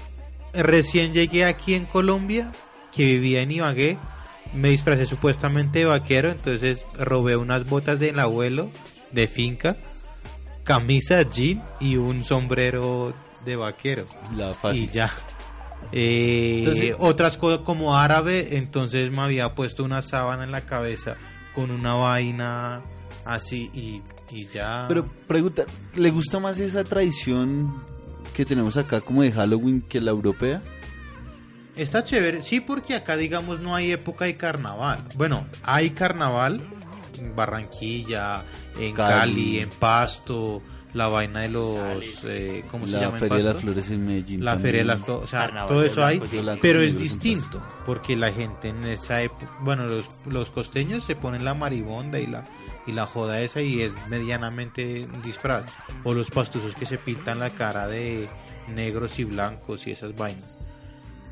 [0.53, 2.51] recién llegué aquí en Colombia,
[2.95, 3.97] que vivía en Ibagué,
[4.53, 8.69] me disfracé supuestamente de vaquero, entonces robé unas botas del abuelo
[9.11, 9.75] de finca,
[10.63, 14.05] camisa jean y un sombrero de vaquero.
[14.35, 14.83] La fácil.
[14.83, 15.11] Y ya.
[15.91, 21.15] Eh, Entonces- otras cosas como árabe, entonces me había puesto una sábana en la cabeza
[21.53, 22.81] con una vaina
[23.25, 24.01] así y,
[24.35, 24.85] y ya.
[24.87, 25.63] Pero pregunta,
[25.95, 27.81] ¿le gusta más esa tradición
[28.33, 30.61] que tenemos acá como de Halloween que la europea?
[31.75, 34.99] Está chévere, sí, porque acá, digamos, no hay época de carnaval.
[35.15, 36.61] Bueno, hay carnaval
[37.17, 38.43] en Barranquilla,
[38.79, 39.13] en Cali.
[39.33, 40.61] Cali, en Pasto,
[40.93, 42.23] la vaina de los.
[42.25, 43.61] Eh, ¿Cómo se La llama en Feria de las?
[43.61, 44.45] Flores en Medellín.
[44.45, 44.67] La también.
[44.67, 46.21] Feria de las Flores, o sea, Carnaval todo eso hay,
[46.61, 51.45] pero es distinto, porque la gente en esa época, bueno, los, los costeños se ponen
[51.45, 52.43] la maribonda y la
[52.85, 55.65] y la joda esa y es medianamente disfraz,
[56.03, 58.27] o los pastusos que se pintan la cara de
[58.67, 60.59] negros y blancos y esas vainas.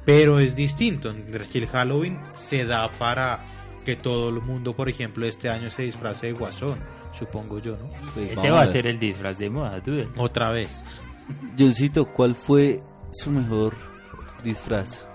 [0.06, 3.44] Pero es distinto, mientras que el Halloween se da para
[3.86, 6.78] que todo el mundo, por ejemplo, este año se disfrace de guasón,
[7.18, 7.86] supongo yo, ¿no?
[8.14, 10.08] Pues Ese va a ser el disfraz de moda, dude.
[10.18, 10.84] Otra vez.
[11.58, 13.74] Johncito, ¿cuál fue su mejor
[14.44, 15.06] disfraz?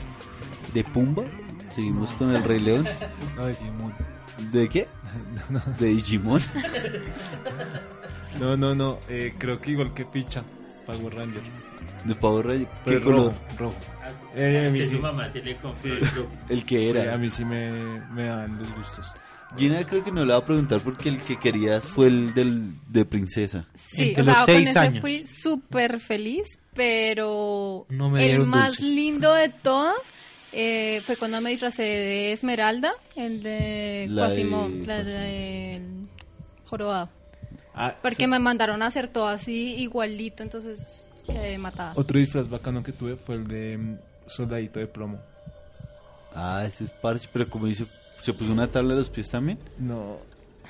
[0.72, 1.24] ¿De Pumba?
[1.70, 2.86] Seguimos con el Rey León.
[3.36, 3.94] No, Digimon.
[4.52, 4.86] ¿De qué?
[5.78, 6.40] ¿De Digimon?
[8.40, 8.98] No, no, no.
[9.08, 10.44] eh, creo que igual que Picha,
[10.86, 11.42] Power Ranger.
[12.04, 12.66] ¿De Power Ranger?
[12.68, 13.18] ¿Qué Pero color?
[13.18, 13.76] rojo, rojo.
[14.34, 15.90] Eh, a mí Este sí, su mamá se le compró Sí.
[16.50, 17.14] el que sí, era.
[17.14, 19.12] a mí sí me, me dan disgustos.
[19.56, 22.74] Gina creo que no le va a preguntar porque el que querías fue el del,
[22.88, 23.66] de Princesa.
[23.74, 25.00] Sí, Entre o sea, los con seis ese años.
[25.00, 28.84] fui súper feliz, pero No me el dieron más dulces.
[28.86, 29.96] lindo de todos
[30.52, 35.82] eh, fue cuando me disfracé de Esmeralda, el de La de- Quasimodo, la del
[36.64, 37.08] jorobado.
[37.74, 38.26] Ah, Porque sí.
[38.26, 41.92] me mandaron a hacer todo así igualito, entonces quedé matada.
[41.94, 45.20] Otro disfraz bacano que tuve fue el de mm, soldadito de plomo.
[46.34, 47.86] Ah, ese es parche, pero como dice,
[48.22, 49.58] ¿se puso una tabla de los pies también?
[49.78, 50.16] No.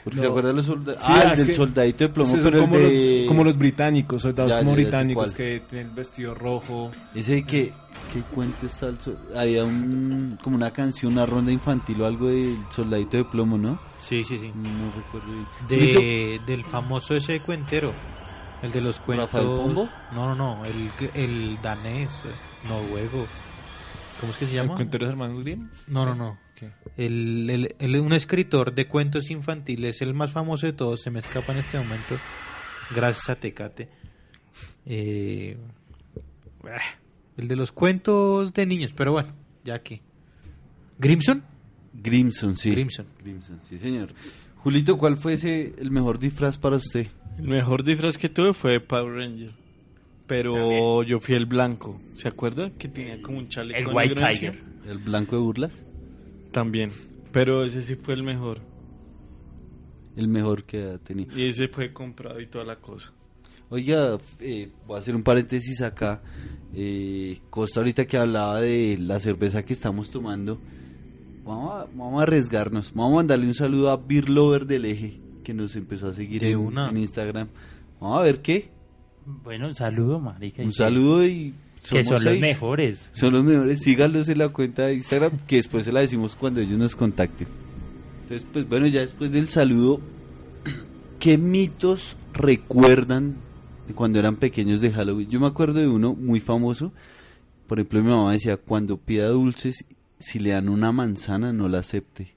[0.05, 0.23] Porque No.
[0.23, 1.01] se acuerda de los soldados.
[1.01, 3.19] Sí, ah, del que- soldadito de plomo, pero como, el de...
[3.21, 6.93] los, como los británicos, soldados Ya, como ya, británicos que tienen el vestido rojo.
[7.15, 7.73] Ese de que,
[8.13, 12.29] ¿qué cuento está el sol- Había un, como una canción, una ronda infantil o algo
[12.29, 13.81] del soldadito de plomo, ¿no?
[13.99, 14.53] Sí, sí, sí.
[14.55, 15.27] No recuerdo.
[15.69, 17.93] de, del famoso ese cuentero,
[18.63, 19.33] el de los cuentos.
[19.33, 19.89] ¿Rafael Pombo?
[20.13, 23.27] No, no, no, el, el danés, eh, noruego.
[24.21, 24.79] ¿Cómo es que se ¿El llama?
[24.81, 25.69] los hermanos Grimm?
[25.89, 26.39] No, no, no.
[26.97, 31.19] El, el- el- un escritor de cuentos infantiles, el más famoso de todos, se me
[31.21, 32.17] escapa en este momento,
[32.95, 33.89] gracias a Tecate.
[34.87, 35.57] Eh,
[36.65, 36.81] ah,
[37.37, 39.29] el de los cuentos de niños, pero bueno,
[39.65, 40.01] ya que.
[40.99, 41.43] ¿Grimson?
[41.93, 42.71] Grimson, sí.
[42.73, 43.07] Grimson.
[43.23, 44.09] Grimson, sí, señor.
[44.57, 47.07] Julito, ¿cuál fue ese, el mejor disfraz para usted?
[47.39, 49.51] El mejor disfraz que tuve fue Power Ranger.
[50.27, 52.01] Pero yo fui el blanco.
[52.17, 52.71] ¿Se acuerda?
[52.71, 54.55] Que tenía como un chaleco El White Tiger.
[54.55, 54.91] encima.
[54.91, 55.83] ¿El blanco de burlas?
[56.57, 56.91] También.
[57.33, 58.63] Pero ese sí fue el mejor.
[60.17, 61.39] El mejor que ha tenido.
[61.39, 63.13] Y ese fue comprado y toda la cosa.
[63.69, 66.23] Oiga, eh, voy a hacer un paréntesis acá.
[66.73, 70.59] Eh, Costa ahorita que hablaba de la cerveza que estamos tomando.
[71.45, 72.91] Vamos a, vamos a arriesgarnos.
[72.95, 76.43] Vamos a mandarle un saludo a Beer Lover del Eje, que nos empezó a seguir
[76.43, 76.89] en, una.
[76.89, 77.49] en Instagram.
[78.01, 78.71] Vamos a ver qué.
[79.27, 80.63] Bueno, un saludo, marica.
[80.63, 81.53] Un saludo y...
[81.89, 83.09] Que son los mejores.
[83.13, 83.81] Son los mejores.
[83.81, 87.49] Síganlos en la cuenta de Instagram, que después se la decimos cuando ellos nos contacten.
[88.23, 90.01] Entonces, pues bueno, ya después del saludo,
[91.21, 93.37] ¿qué mitos recuerdan
[93.87, 95.31] de cuando eran pequeños de Halloween?
[95.31, 96.93] Yo me acuerdo de uno muy famoso.
[97.67, 99.85] Por ejemplo, mi mamá decía, cuando pida dulces,
[100.19, 102.35] si le dan una manzana, no la acepte.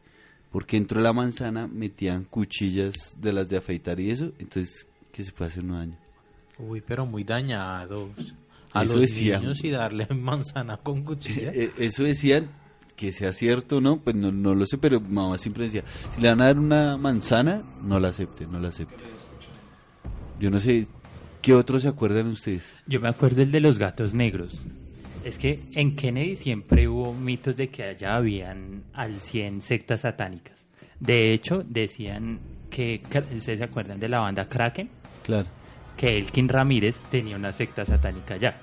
[0.51, 4.31] Porque dentro de la manzana metían cuchillas de las de afeitar y eso.
[4.39, 5.97] Entonces, que se puede hacer un daño.
[6.57, 8.09] Uy, pero muy dañados.
[8.73, 9.41] A Eso los decían.
[9.41, 11.51] niños y darle manzana con cuchilla.
[11.53, 12.49] Eh, Eso decían,
[12.95, 16.21] que sea cierto o no, pues no, no lo sé, pero mamá siempre decía, si
[16.21, 19.03] le van a dar una manzana, no la acepte, no la acepte.
[20.39, 20.87] Yo no sé,
[21.41, 22.73] ¿qué otros se acuerdan ustedes?
[22.87, 24.65] Yo me acuerdo el de los gatos negros.
[25.23, 30.57] Es que en Kennedy siempre hubo mitos de que allá habían al 100 sectas satánicas.
[30.99, 33.01] De hecho, decían que,
[33.35, 34.89] ¿ustedes se acuerdan de la banda Kraken?
[35.23, 35.47] Claro.
[35.99, 38.57] Que Elkin Ramírez tenía una secta satánica allá.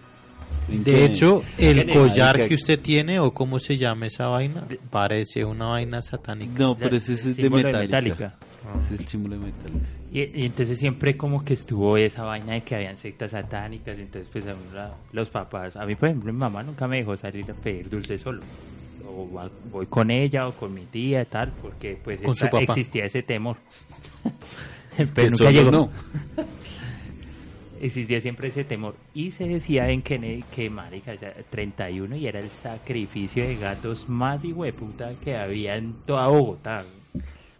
[0.68, 5.66] De hecho, el collar que usted tiene, o cómo se llama esa vaina, parece una
[5.66, 6.52] vaina satánica.
[6.58, 7.50] No, pero ese es de.
[7.50, 8.36] Metallica.
[8.80, 9.86] Ese es el símbolo de Metallica.
[10.10, 14.28] Y, y entonces siempre como que estuvo esa vaina de que habían sectas satánicas, entonces
[14.32, 17.16] pues a mí la- los papás, a mí por ejemplo mi mamá nunca me dejó
[17.16, 18.40] salir a pedir dulce solo.
[19.04, 22.60] O va- voy con ella o con mi tía tal, porque pues papá.
[22.60, 23.56] existía ese temor.
[25.14, 25.70] Pero nunca Que solo llegó.
[25.70, 25.90] no.
[27.80, 28.96] existía siempre ese temor.
[29.14, 34.08] Y se decía en Kennedy que, marica, ya 31 y era el sacrificio de gatos
[34.08, 34.42] más
[34.78, 36.84] puta que había en toda Bogotá.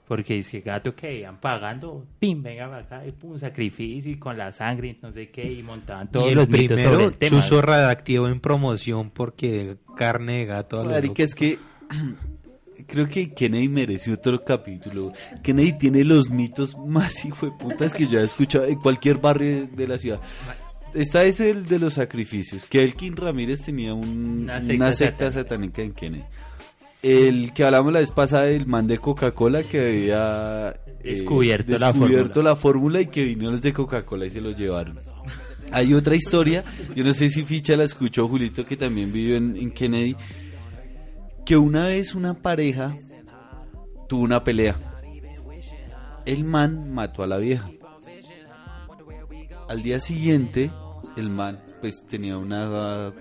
[0.07, 4.17] Porque es que gatos que iban pagando, pim, venga para acá, y pum, sacrificio y
[4.17, 7.09] con la sangre, no sé qué, y montaban todos y el los mitos sobre primero,
[7.11, 7.37] el tema.
[7.43, 10.81] chuzo radioactivo en promoción porque carne de gato.
[10.81, 11.59] a lo Marica, es que
[12.87, 15.13] creo que Kennedy mereció otro capítulo.
[15.43, 19.67] Kennedy tiene los mitos más hijo de putas que yo he escuchado en cualquier barrio
[19.73, 20.21] de la ciudad.
[20.95, 25.83] Esta es el de los sacrificios, que Elkin Ramírez tenía un- Una una secta satánica
[25.83, 26.25] en Kennedy.
[27.03, 31.93] El que hablamos la vez pasada, el man de Coca-Cola que había eh, Descubierto la
[31.93, 32.43] fórmula.
[32.43, 34.99] la fórmula y que vinieron los de Coca-Cola y se lo llevaron.
[35.73, 39.57] Hay otra historia, yo no sé si Ficha la escuchó Julito, que también vivió en,
[39.57, 40.17] en Kennedy,
[41.47, 42.99] que una vez una pareja
[44.09, 44.77] tuvo una pelea.
[46.27, 47.71] El man mató a la vieja.
[49.69, 50.73] Al día siguiente,
[51.17, 53.13] el man pues tenía una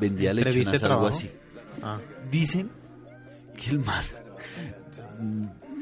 [0.00, 1.30] vendía lechonas, algo así.
[1.82, 1.98] Ah.
[2.30, 2.70] Dicen
[3.54, 4.04] que el man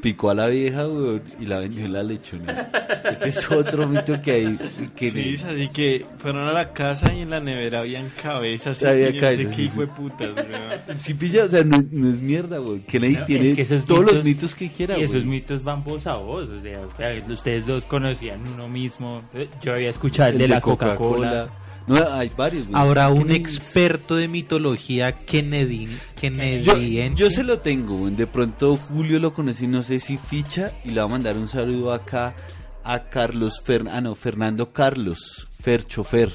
[0.01, 2.69] picó a la vieja weón, y la vendió en la lechona.
[3.11, 4.59] Ese es otro mito que hay.
[4.95, 8.81] Que Sí, es así que fueron a la casa y en la nevera habían cabezas.
[8.81, 9.79] y Había sé cabezas, sí, sí.
[9.97, 10.97] putas, weón.
[10.99, 12.79] Si pilla, o sea, no, no es mierda, güey.
[12.81, 15.83] Kennedy No, tiene es que esos todos los mitos- que quiera, Y esos mitos van
[15.83, 19.21] voz a voz, o sea, o sea, ustedes dos conocían uno mismo.
[19.61, 21.49] Yo había escuchado el, El de la Coca-Cola.
[21.89, 22.67] No, hay varios.
[22.67, 22.79] güey.
[22.81, 27.21] Ahora un Kennedy- experto de mitología Kennedy, Yo, Kennediense.
[27.21, 28.15] yo se lo tengo, güey.
[28.15, 31.47] De pronto Julio lo conocí, no sé si ficha, y le va a mandar un
[31.47, 32.35] saludo acá
[32.83, 36.31] a Carlos Fer, ah, no, Fernando Carlos, Fer.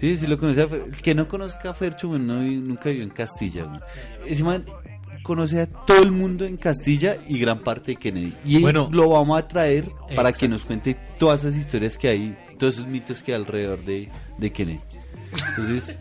[0.00, 3.10] Sí, sí lo Fer- El que no conozca a Fercho, güey, no, nunca vivió en
[3.10, 3.80] Castilla, güey.
[4.26, 4.66] Ese man
[5.22, 8.32] conoce a todo el mundo en Castilla y gran parte de Kennedy.
[8.44, 8.88] Y Bueno.
[8.92, 9.84] lo vamos a traer
[10.16, 10.40] para Exacto.
[10.40, 14.08] que nos cuente todas esas historias que hay, todos esos mitos que hay alrededor de,
[14.38, 14.78] de Kennedy.
[15.48, 15.98] Entonces,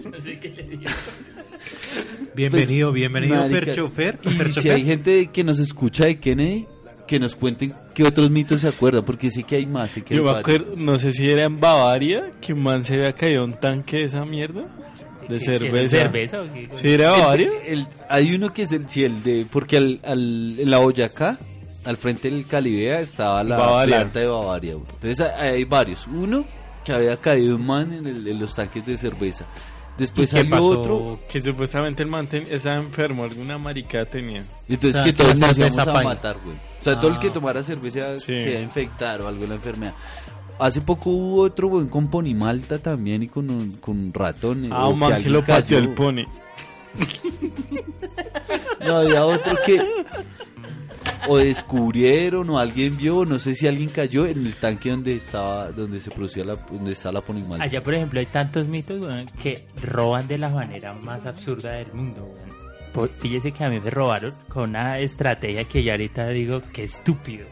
[2.35, 4.19] Bienvenido, bienvenido Marica, Fer Chofer.
[4.23, 4.71] Y Fer si Chofer.
[4.73, 6.67] hay gente que nos escucha de Kennedy,
[7.07, 9.91] que nos cuenten qué otros mitos se acuerdan, porque sí que hay más.
[9.91, 10.61] Sí que Yo hay me varios.
[10.61, 13.97] acuerdo, no sé si era en Bavaria, que un man se había caído un tanque
[13.97, 14.63] de esa mierda.
[15.27, 15.97] De ¿Que si cerveza.
[15.97, 16.69] cerveza o qué?
[16.73, 17.49] ¿Sí era Bavaria?
[17.65, 20.77] El- el- hay uno que es el, sí, el de, porque al, al- en la
[20.77, 21.37] Boyacá,
[21.85, 23.97] al frente del Calibea, estaba la Bavaria.
[23.97, 24.73] planta de Bavaria.
[24.75, 24.85] güey.
[24.93, 26.07] Entonces hay, varios.
[26.07, 26.45] Uno
[26.83, 29.45] que había caído un man en, el- en los tanques de cerveza.
[29.97, 30.67] Después ¿Y qué salió pasó?
[30.81, 31.19] otro.
[31.29, 34.43] Que supuestamente el man estaba enfermo, alguna maricada tenía.
[34.67, 36.55] Entonces O sea, que todos nos íbamos a matar, güey.
[36.55, 37.33] O sea, todo el que Ah.
[37.33, 38.33] tomara cerveza Sí.
[38.41, 39.93] se iba a infectar o alguna enfermedad.
[40.59, 44.69] Hace poco hubo otro, güey, con ponimalta también y con un, con un ratón.
[44.71, 46.23] Ah, un man que lo pateó el pony.
[48.85, 49.79] No, había otro que
[51.27, 55.71] o descubrieron o alguien vio, no sé si alguien cayó en el tanque donde estaba,
[55.71, 57.63] donde se producía la, donde está la ponimalta.
[57.63, 61.93] Allá, por ejemplo, hay tantos mitos weón, que roban de la manera más absurda del
[61.93, 62.29] mundo.
[62.93, 66.83] Por- Fíjese que a mí me robaron con una estrategia que yo ahorita digo que
[66.83, 67.45] estúpido.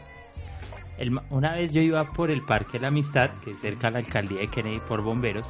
[0.98, 3.92] El una vez yo iba por el Parque de la Amistad, que es cerca de
[3.94, 5.46] la alcaldía de Kennedy, por bomberos.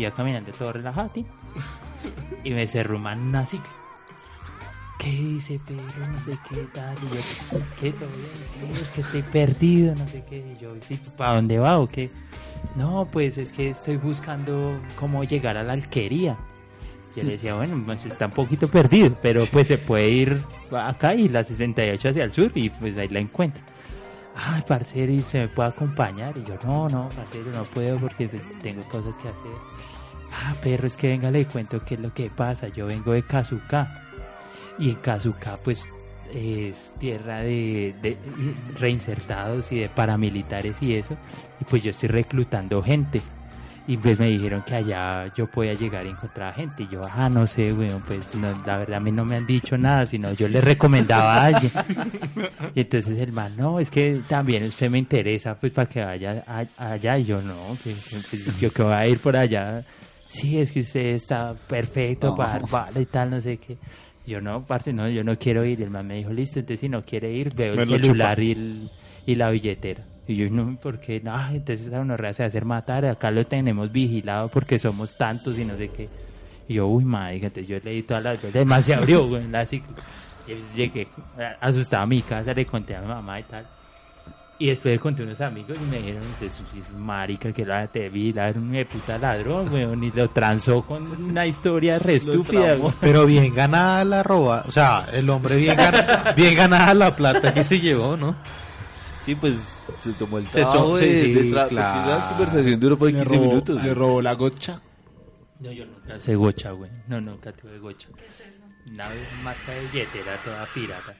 [0.00, 1.10] Iba caminando todo relajado,
[2.42, 3.68] y me cerró un cicla.
[4.98, 6.08] ¿Qué dice Pedro?
[6.10, 6.94] No sé qué tal.
[6.98, 7.92] Y yo, ¿qué?
[7.92, 8.08] ¿Todo
[8.80, 10.38] es que estoy perdido, no sé qué.
[10.38, 12.10] Y yo, "Sí, ¿para dónde va o qué?
[12.76, 16.38] No, pues es que estoy buscando cómo llegar a la alquería.
[17.16, 21.28] Yo le decía, bueno, está un poquito perdido, pero pues se puede ir acá y
[21.28, 23.62] la 68 hacia el sur y pues ahí la encuentra.
[24.36, 26.36] Ay, parcero, ¿y se me puede acompañar?
[26.38, 29.50] Y yo, no, no, parcero, no puedo porque pues, tengo cosas que hacer.
[30.32, 32.68] Ah, perro, es que venga, le cuento qué es lo que pasa.
[32.68, 33.92] Yo vengo de Kazuka.
[34.78, 35.86] Y en Kazuka, pues,
[36.34, 38.16] es tierra de,
[38.78, 41.16] reinsertados y de paramilitares y eso.
[41.60, 43.20] Y pues yo estoy reclutando gente.
[43.86, 46.84] Y pues me dijeron que allá yo podía llegar y encontrar gente.
[46.84, 49.46] Y yo, ah, no sé, weón, pues no, la verdad a mí no me han
[49.46, 51.72] dicho nada, sino yo le recomendaba a alguien.
[52.74, 56.44] Y entonces el man, no, es que también usted me interesa, pues para que vaya
[56.76, 57.18] allá.
[57.18, 59.82] Y yo, no, pues, yo que voy a ir por allá.
[60.30, 62.36] Sí, es que usted está perfecto No.
[62.36, 63.76] para bala y tal, no sé qué.
[64.26, 65.80] Yo no, parce, no, yo no quiero ir.
[65.80, 68.38] Y el man me dijo, listo, entonces si no quiere ir, veo Me el celular
[68.40, 68.88] y, el-
[69.26, 70.04] y la billetera.
[70.28, 73.42] Y yo, no, porque no, entonces esa unorrea se va a hacer matar, acá lo
[73.44, 76.08] tenemos vigilado porque somos tantos y no sé qué.
[76.68, 79.66] Y yo, uy, madre, entonces yo leí todas las veces, además se abrió, güey, la
[79.66, 79.96] cicla.
[80.46, 81.08] Y llegué
[81.60, 83.66] asustado a mi casa, le conté a mi mamá y tal.
[84.60, 87.64] Y después le conté a unos amigos y me dijeron, eso sí es marica, que
[87.64, 91.46] la te vi, la era un de puta ladrón, weón, y lo transó con una
[91.46, 92.92] historia re estúpida, güey.
[93.00, 94.62] Pero bien ganada la roba.
[94.68, 98.36] O sea, el hombre bien, gana- bien ganada la plata que se llevó, ¿no?
[99.20, 102.10] Sí, pues se tomó el Se trabajo to- de, sí, de tra- claro.
[102.10, 103.82] la conversación duró por Le 15 robó, minutos.
[103.82, 104.80] le robó la gocha.
[105.60, 106.90] No, yo nunca sé gocha, güey.
[107.08, 108.08] No, nunca tuve gocha.
[108.92, 111.14] Una vez marca de billetera toda pirata.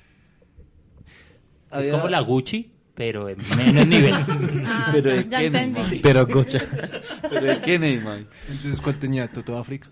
[1.73, 2.71] Es como la Gucci,
[3.01, 4.13] pero en menos nivel.
[4.67, 5.81] Ah, Pero ¿de ya qué, entendí.
[5.81, 5.91] man?
[6.03, 6.61] Pero gocha.
[7.31, 8.25] ¿Pero de qué, Neymar?
[8.51, 9.27] Entonces, ¿cuál tenía?
[9.27, 9.89] ¿Toto África?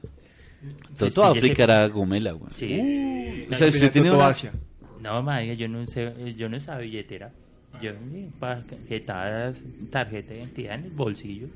[0.99, 2.51] Pues, África era gomela, güey.
[2.55, 3.47] Sí.
[3.51, 4.53] O sea, usted tenía Toto una- Asia.
[5.01, 7.33] No, madre, yo no sé, yo no usaba billetera.
[7.81, 7.93] Yo
[8.39, 11.47] tarjetas, tarjeta de identidad en el bolsillo.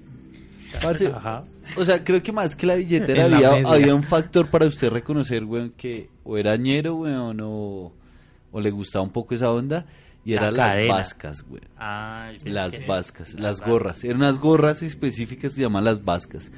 [0.83, 1.45] Parce, Ajá.
[1.77, 4.89] O sea, creo que más que la billetera la había, había un factor para usted
[4.91, 7.93] reconocer, weón, que o era ñero, weón, o,
[8.53, 9.85] o le gustaba un poco esa onda,
[10.25, 11.45] y La eran las vascas.
[11.79, 14.05] Ah, pensé Las que- vascas, las gorras.
[14.05, 16.51] Eran unas gorras específicas que se llaman las vascas.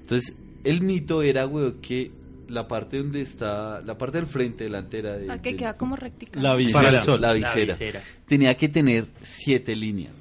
[0.00, 2.10] Entonces, el mito era, weón, que
[2.48, 5.96] la parte donde está, la parte del frente, delantera de, La que del- queda como
[5.96, 6.38] rectica.
[6.40, 6.88] La Para visera.
[6.98, 7.74] el sol, la La visera.
[7.74, 8.02] visera.
[8.26, 10.12] Tenía que tener siete líneas.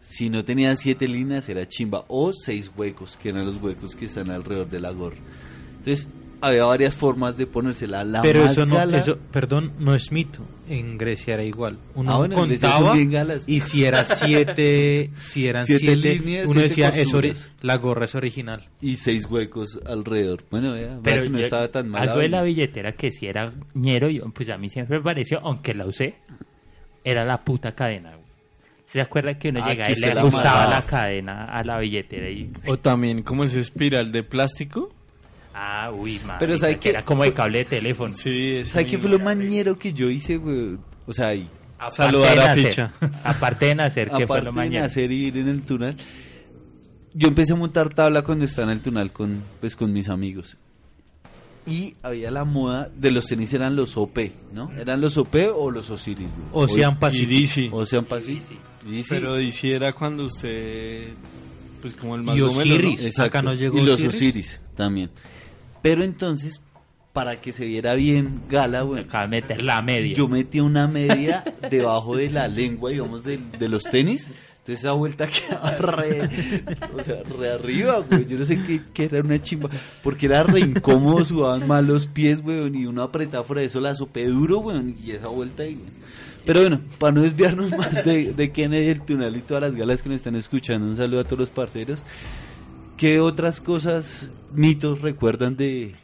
[0.00, 2.04] Si no tenía siete líneas era chimba.
[2.08, 5.16] O seis huecos, que eran los huecos que están alrededor de la gorra.
[5.78, 6.08] Entonces,
[6.42, 8.04] había varias formas de ponérsela.
[8.04, 10.40] La Pero más eso no, gala- eso, perdón, no es mito.
[10.68, 11.78] En Grecia era igual.
[11.94, 13.44] Uno Ah, bueno, contaba son bien galas.
[13.46, 17.50] y si era siete, si eran Siete siete, líneas, uno siete decía costuras.
[17.62, 18.68] la gorra es original.
[18.80, 20.42] Y seis huecos alrededor.
[20.50, 22.02] Bueno, vea, vea Pero no estaba tan mal.
[22.08, 25.40] algo de la billetera que si era ñero, yo, pues a mí siempre me pareció,
[25.40, 26.16] aunque la usé,
[27.04, 28.12] era la puta cadena.
[28.86, 32.28] ¿Se acuerda que uno Ah, llegaba y le gustaba la cadena a la billetera?
[32.28, 34.92] y O también como ese espiral de plástico.
[35.54, 36.38] Ah, uy, madre.
[36.40, 36.88] Pero ¿sabe que qué?
[36.90, 38.14] Era como de cable de teléfono.
[38.14, 40.78] Sí, ese ¿Sabes qué fue lo mañero que yo hice, güey?
[41.06, 41.48] O sea, y
[41.82, 42.68] Aparte Saludar de a nacer.
[42.68, 42.92] Picha.
[43.24, 44.86] Aparte de nacer, que fue aparte lo de mañana.
[44.86, 45.96] nacer y ir en el túnel,
[47.12, 50.56] yo empecé a montar tabla cuando estaba en el túnel con, pues, con mis amigos.
[51.66, 54.18] Y había la moda de los tenis, eran los OP,
[54.52, 54.70] ¿no?
[54.78, 56.28] ¿Eran los OP o los Osiris?
[56.52, 56.64] güey?
[56.64, 57.72] Ocean Pacific.
[57.72, 58.58] Ocean Pacific.
[58.88, 59.04] Sí.
[59.08, 61.12] Pero DC era cuando usted.
[61.80, 62.42] Pues como el más Y.
[62.42, 63.04] Osiris.
[63.04, 63.38] Exacto.
[63.38, 64.14] Acá no llegó y los Osiris.
[64.14, 64.60] Osiris.
[64.76, 65.10] también.
[65.82, 66.60] Pero entonces,
[67.12, 70.14] para que se viera bien gala, güey, Acaba de meter la media.
[70.14, 74.26] yo metí una media debajo de la lengua, digamos, de, de los tenis.
[74.58, 76.28] Entonces esa vuelta quedaba re,
[76.96, 78.24] o sea, re arriba, güey.
[78.26, 79.68] Yo no sé qué, qué era una chimba.
[80.04, 82.80] Porque era re incómodo, sudaban mal los pies, güey.
[82.80, 84.94] Y uno apretaba fuera de eso la sopé duro, güey.
[85.04, 85.90] Y esa vuelta ahí, güey.
[86.46, 90.00] Pero bueno, para no desviarnos más de, de Kennedy, el Tunal y todas las galas
[90.00, 91.98] que nos están escuchando, un saludo a todos los parceros.
[92.96, 95.96] ¿Qué otras cosas, mitos recuerdan de,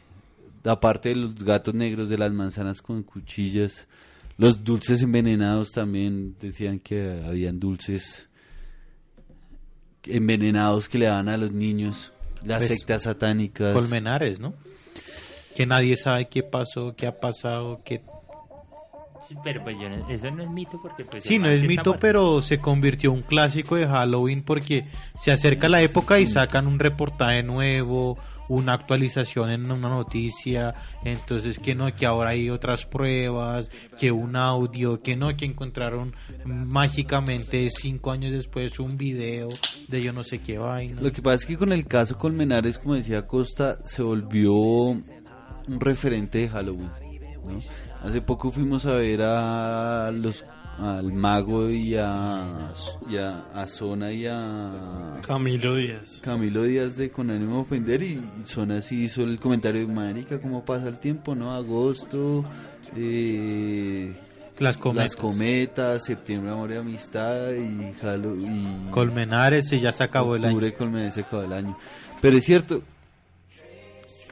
[0.65, 3.87] aparte de los gatos negros, de las manzanas con cuchillas,
[4.37, 8.27] los dulces envenenados también decían que habían dulces
[10.03, 12.11] envenenados que le daban a los niños,
[12.43, 13.73] las Pues, sectas satánicas.
[13.73, 14.53] Colmenares, ¿no?
[15.55, 18.01] Que nadie sabe qué pasó, qué ha pasado, qué...
[19.29, 21.23] Sí, pero pues yo no- eso no es mito porque pues...
[21.23, 25.69] Sí, no es mito, pero se convirtió en un clásico de Halloween porque se acerca
[25.69, 28.17] la época y sacan un reportaje nuevo,
[28.47, 30.73] una actualización en una noticia,
[31.03, 33.69] entonces que no, que ahora hay otras pruebas,
[33.99, 39.49] que un audio, que no, que encontraron mágicamente cinco años después un video
[39.89, 40.99] de yo no sé qué vaina.
[40.99, 45.03] Lo que pasa es que con el caso Colmenares, como decía Costa, se volvió un
[45.79, 46.89] referente de Halloween.
[47.45, 47.59] ¿no?
[48.01, 50.43] Hace poco fuimos a ver a los
[50.77, 52.71] al mago y a,
[53.09, 56.19] y a, a Zona y a Camilo Díaz.
[56.21, 60.39] Camilo Díaz de Con ánimo de ofender y Zona así hizo el comentario de marica
[60.39, 61.53] cómo pasa el tiempo, ¿no?
[61.53, 62.45] Agosto,
[62.95, 64.13] eh,
[64.59, 65.03] Las cometas.
[65.03, 68.87] las cometas, septiembre amor y amistad y Halloween.
[68.87, 70.61] y Colmenares y ya se acabó el año.
[70.77, 71.77] Colmenares se acabó el año.
[72.21, 72.81] Pero es cierto.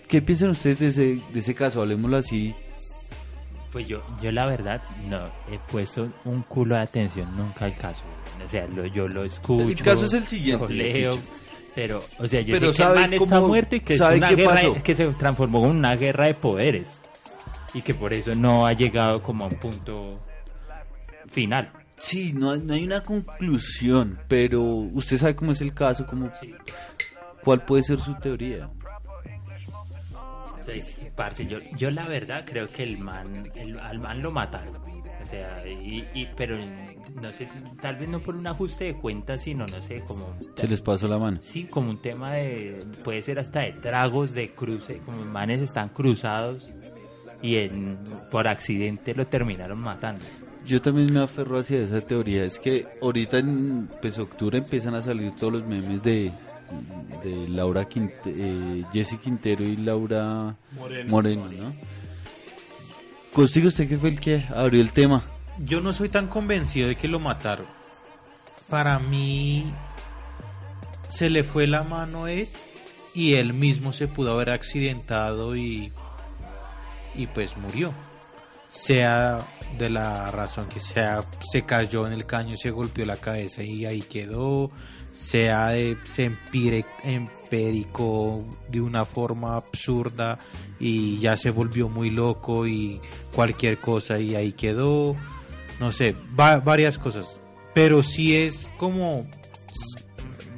[0.08, 1.82] ¿Qué piensan ustedes de ese, de ese caso?
[1.82, 2.56] Hablemoslo así.
[3.78, 8.02] Pues yo, yo la verdad no he puesto un culo de atención nunca al caso.
[8.44, 9.68] O sea, lo- yo lo escucho.
[9.70, 11.20] El caso es el siguiente, lo leo,
[11.76, 14.00] pero, o sea, yo Pero sé que el ¿sabe man está muerto y que es
[14.02, 16.88] una guerra que se transformó en una guerra de poderes
[17.76, 20.20] y que por eso no ha llegado como a un punto
[21.30, 21.72] final.
[22.00, 26.32] Sí, no, hay- no hay una conclusión, pero usted sabe cómo es el caso, cómo,
[27.44, 28.70] cuál puede ser su teoría.
[30.68, 34.76] Pues, parce, yo, yo la verdad creo que el man, el, al man lo mataron.
[34.76, 36.58] O sea, y, y- pero
[37.22, 37.48] no sé
[37.82, 40.34] tal vez no por un ajuste de cuentas, sino no sé, como...
[40.56, 41.40] Se les pasó la mano.
[41.42, 45.90] Sí, como un tema de, puede ser hasta de tragos, de cruce, como manes están
[45.90, 46.70] cruzados
[47.42, 47.98] y en,
[48.30, 50.24] por accidente lo terminaron matando.
[50.66, 52.44] Yo también me aferro hacia esa teoría.
[52.44, 56.32] Es que ahorita en pues, octubre empiezan a salir todos los memes de,
[57.24, 60.56] de Laura Quinte, eh, Jessy Quintero y Laura
[61.08, 61.74] Moreno, ¿no?
[63.34, 65.24] Consigo usted que fue el que abrió el tema.
[65.60, 67.68] Yo no soy tan convencido de que lo mataron.
[68.70, 69.72] para mí
[71.10, 72.48] se le fue la mano a él
[73.14, 75.92] y él mismo se pudo haber accidentado y,
[77.16, 77.94] y pues murió.
[78.70, 79.48] Sea
[79.78, 83.86] de la razón que sea, se cayó en el caño, se golpeó la cabeza y
[83.86, 84.72] ahí quedó,
[85.12, 90.40] sea de, se empire, empericó de una forma absurda
[90.80, 93.02] y ya se volvió muy loco y
[93.36, 95.16] cualquier cosa y ahí quedó,
[95.80, 97.40] no sé, va- varias cosas.
[97.74, 99.22] Pero sí es como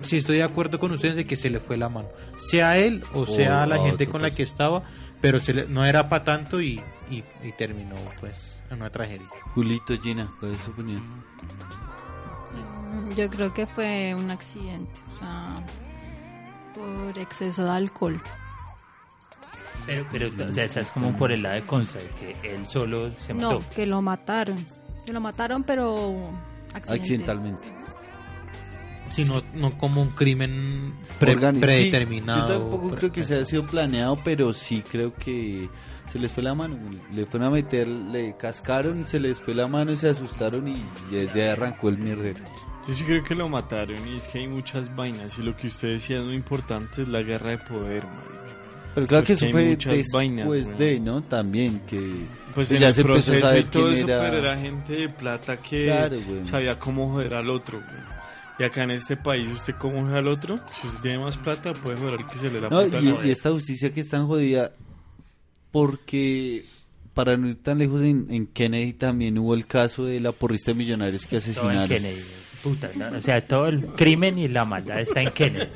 [0.01, 2.09] sí estoy de acuerdo con ustedes de que se le fue la mano.
[2.37, 4.83] Sea él o sea O la gente con la que estaba,
[5.21, 6.79] pero se le- no era para tanto y,
[7.09, 9.25] y, y terminó pues en una tragedia.
[9.55, 11.01] Julito, Gina, ¿cuál es su opinión?
[13.15, 15.63] Yo creo que fue un accidente, o sea,
[16.73, 18.21] por exceso de alcohol.
[19.85, 23.33] Pero, pero, o sea, estás como por el lado de Consta, que él solo se
[23.33, 23.53] mató.
[23.59, 24.63] No, que lo mataron.
[25.05, 26.29] Que lo mataron, pero
[26.73, 27.01] accidente.
[27.01, 27.73] Accidentalmente.
[29.09, 32.47] Sino no como un crimen pre- predeterminado.
[32.47, 35.67] Sí, yo tampoco creo que se haya sido planeado, pero sí creo que
[36.11, 36.77] se les fue la mano.
[37.13, 40.83] Le fueron a meter, le cascaron, se les fue la mano y se asustaron y
[41.11, 42.39] desde ahí arrancó el mierdero.
[42.87, 45.67] Yo sí creo que lo mataron y es que hay muchas vainas y lo que
[45.67, 48.55] usted decía es muy importante es la guerra de poder, marica.
[48.95, 51.21] Pero claro que eso fue después vainas, de, ¿no?
[51.21, 54.05] También que Pues que en ya el se empezó a proceso saber y todo eso,
[54.05, 54.21] era.
[54.23, 58.01] pero era gente de plata que Claro, sabía cómo joder al otro, güey.
[58.57, 60.57] Y acá en este país, ¿usted cómo joder al otro?
[60.81, 63.05] Si usted tiene más plata, puede joder al que se le la No, puta y,
[63.11, 63.25] gana.
[63.27, 64.71] y esta justicia que es tan jodida,
[65.71, 66.65] porque
[67.13, 70.71] para no ir tan lejos, en, en Kennedy también hubo el caso de la porrista
[70.71, 71.87] de millonarios que Todo en asesinaron.
[71.89, 72.21] Kennedy.
[72.63, 73.17] Puta, ¿no?
[73.17, 75.67] O sea, todo el crimen y la maldad está en Kennedy.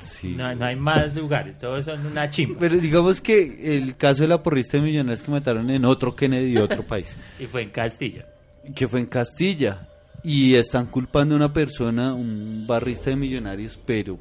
[0.00, 0.28] Sí.
[0.36, 2.58] No, no hay más lugares, todos son una chimba.
[2.58, 6.52] Pero digamos que el caso de la porrista de millonarios que mataron en otro Kennedy
[6.54, 8.26] de otro país, Y fue en Castilla.
[8.74, 9.88] que fue en Castilla,
[10.22, 14.18] y están culpando a una persona, un barrista de millonarios, pero,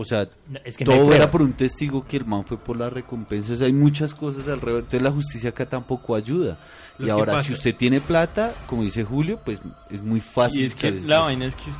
[0.00, 2.44] o sea, No, es que no hay todo era por un testigo que el man
[2.44, 3.52] fue por la recompensa.
[3.54, 4.80] O sea, hay muchas cosas alrededor.
[4.84, 6.58] Entonces la justicia acá tampoco ayuda.
[6.98, 10.60] Lo y ahora, pasa- si usted tiene plata, como dice Julio, pues es muy fácil.
[10.62, 11.70] Y es que la vaina es que,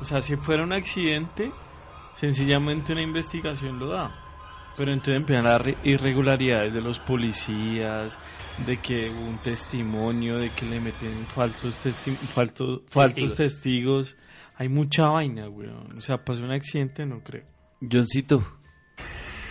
[0.00, 1.52] o sea, si fuera un accidente,
[2.18, 4.10] sencillamente una investigación lo da.
[4.76, 8.18] Pero entonces empiezan las re- irregularidades de los policías,
[8.66, 13.36] de que hubo un testimonio, de que le meten falsos, testi- falto- falsos Testigos.
[13.36, 14.16] testigos.
[14.56, 15.96] Hay mucha vaina, weón.
[15.96, 17.44] O sea, pasó un accidente, no creo.
[17.80, 18.44] Johncito,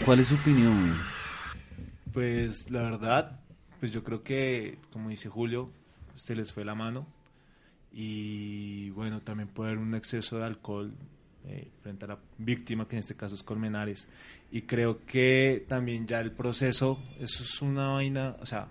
[0.06, 0.96] ¿cuál es su opinión?
[2.14, 3.40] Pues la verdad,
[3.80, 5.72] pues yo creo que, como dice Julio,
[6.16, 7.08] se les fue la mano.
[7.92, 10.94] Y bueno, también puede haber un exceso de alcohol
[11.48, 14.08] eh, frente a la víctima, que en este caso es Colmenares.
[14.52, 18.68] Y creo que también ya el proceso, eso es una vaina, o sea,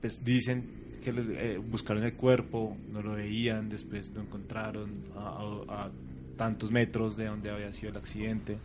[0.00, 0.68] pues dicen
[1.04, 5.90] que eh, buscaron el cuerpo, no lo veían, después lo encontraron a- a
[6.36, 8.58] tantos metros de donde había sido el accidente.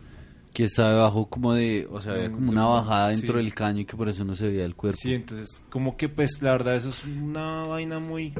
[0.52, 3.44] Que está debajo como de, o sea, había Mm, como una bajada dentro sí.
[3.44, 4.98] del caño y que por eso no se veía el cuerpo.
[5.00, 8.34] Sí, entonces, como que pues la verdad eso es una vaina muy,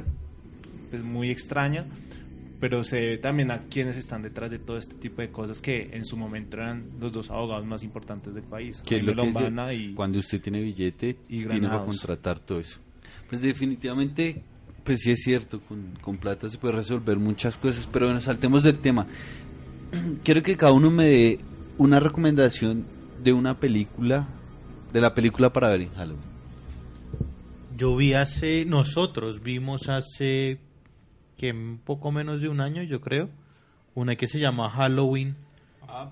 [0.91, 1.87] pues muy extraña,
[2.61, 5.89] pero se ve también a quienes están detrás de todo este tipo de cosas que
[5.95, 9.73] en su momento eran los dos abogados más importantes del país, que lo que Lombana
[9.73, 12.79] y cuando usted tiene billete, y tiene para contratar todo eso.
[13.31, 14.43] Pues definitivamente,
[14.85, 18.63] pues sí es cierto, con, con plata se puede resolver muchas cosas, pero bueno, saltemos
[18.63, 19.07] del tema.
[20.25, 21.39] Quiero que cada uno me dé
[21.79, 22.85] una recomendación
[23.23, 24.27] de una película,
[24.93, 26.33] de la película para ver en Halloween.
[27.77, 30.59] Yo vi hace, nosotros vimos hace
[31.37, 33.29] que un poco menos de un año, yo creo,
[33.95, 35.37] una que se llama Halloween,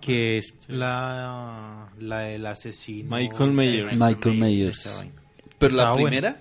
[0.00, 3.16] que es la, la del asesino.
[3.16, 3.98] Michael Myers.
[3.98, 5.06] Michael Myers.
[5.58, 6.36] ¿Pero la primera?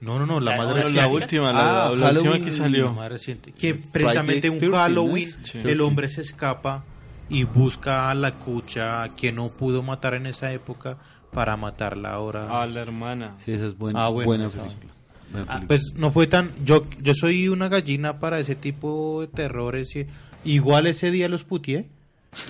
[0.00, 1.00] No, no, no, la La- más reciente.
[1.00, 2.92] la última, la, Ah, la última que La salió.
[2.92, 3.52] más reciente.
[3.52, 6.84] Que precisamente un 13, Halloween el hombre se escapa
[7.30, 10.98] y busca a la cucha que no pudo matar en esa época
[11.32, 12.62] para matarla ahora.
[12.62, 13.34] A la hermana.
[13.38, 14.92] Sí, esa es buena, Ah, bueno, buena esa película.
[15.32, 15.66] Buena Ah, película.
[15.66, 20.06] pues no fue tan yo yo soy una gallina para ese tipo de terrores y
[20.44, 21.88] igual ese día los putié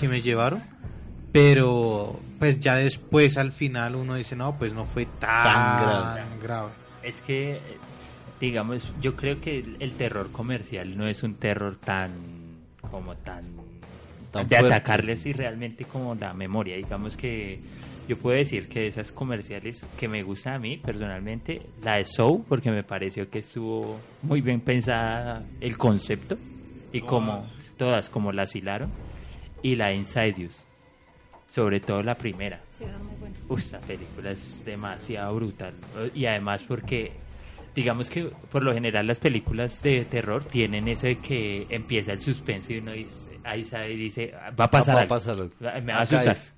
[0.00, 0.60] que me llevaron
[1.32, 6.20] pero pues ya después al final uno dice no pues no fue tan, Tan grave.
[6.42, 6.70] grave.
[7.06, 7.60] Es que, eh,
[8.40, 12.12] digamos, yo creo que el, el terror comercial no es un terror tan,
[12.90, 13.44] como tan,
[14.32, 14.74] Tan de fuerte.
[14.74, 16.76] atacarle así realmente como la memoria.
[16.76, 17.60] Digamos que
[18.08, 22.44] yo puedo decir que esas comerciales que me gustan a mí personalmente, la de Soul,
[22.48, 26.36] porque me pareció que estuvo muy bien pensada el concepto
[26.92, 27.44] y como
[27.76, 28.90] todas como la hilaron,
[29.62, 30.66] y la de Insidious,
[31.48, 32.60] sobre todo la primera.
[32.72, 33.34] Sí, es muy buena.
[33.48, 35.74] Uf, esta película es demasiado brutal.
[36.14, 37.12] Y además porque
[37.74, 42.18] digamos que por lo general las películas de terror tienen eso de que empieza el
[42.20, 45.34] suspenso y uno dice, ahí sabe y dice, va a pasar Va a algo, pasar
[45.36, 45.50] algo.
[45.64, 46.34] va- me va a asustar.
[46.36, 46.52] es.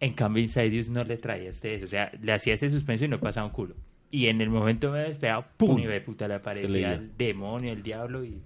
[0.00, 3.08] En cambio, Insidious no le traía a ustedes, o sea, le hacía ese suspenso y
[3.08, 3.76] no pasaba un culo.
[4.10, 5.78] Y en el momento me despegaba, pum, Pum.
[5.78, 8.42] y ve puta le aparecía el demonio, el diablo y...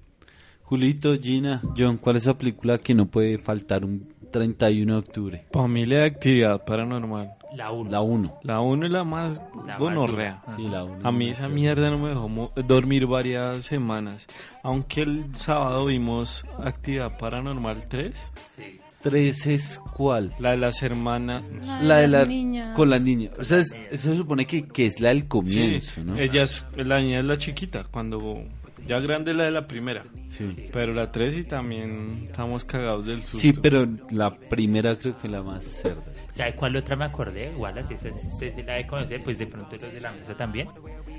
[0.62, 5.46] Julito, Gina, John, ¿cuál es esa película que no puede faltar un 31 de octubre?
[5.52, 7.32] Familia de actividad paranormal.
[7.54, 7.90] La 1.
[7.90, 8.38] La 1.
[8.42, 10.42] La 1 es la más La gonorrea.
[10.56, 11.08] Sí, la 1.
[11.08, 14.26] A mí esa mierda no me dejó dormir varias semanas.
[14.62, 18.14] Aunque el sábado vimos Actividad Paranormal 3.
[18.56, 18.62] Sí.
[19.02, 20.34] 3 es cuál?
[20.40, 21.44] La de las hermanas.
[21.80, 22.74] La de la niñas.
[22.76, 23.30] con la niña.
[23.38, 26.18] O sea, es- se supone que, que es la del comienzo, Sí, ¿no?
[26.18, 27.84] ella es, la niña es la chiquita.
[27.90, 28.42] Cuando
[28.86, 30.02] ya grande es la de la primera.
[30.28, 30.68] Sí.
[30.72, 33.38] Pero la 3 y también estamos cagados del susto.
[33.38, 36.02] Sí, pero la primera creo que fue la más cerda.
[36.30, 37.50] ¿Sabe cuál otra me acordé?
[37.52, 40.68] Igual así, esa se la de conocer, pues de pronto los de la mesa también.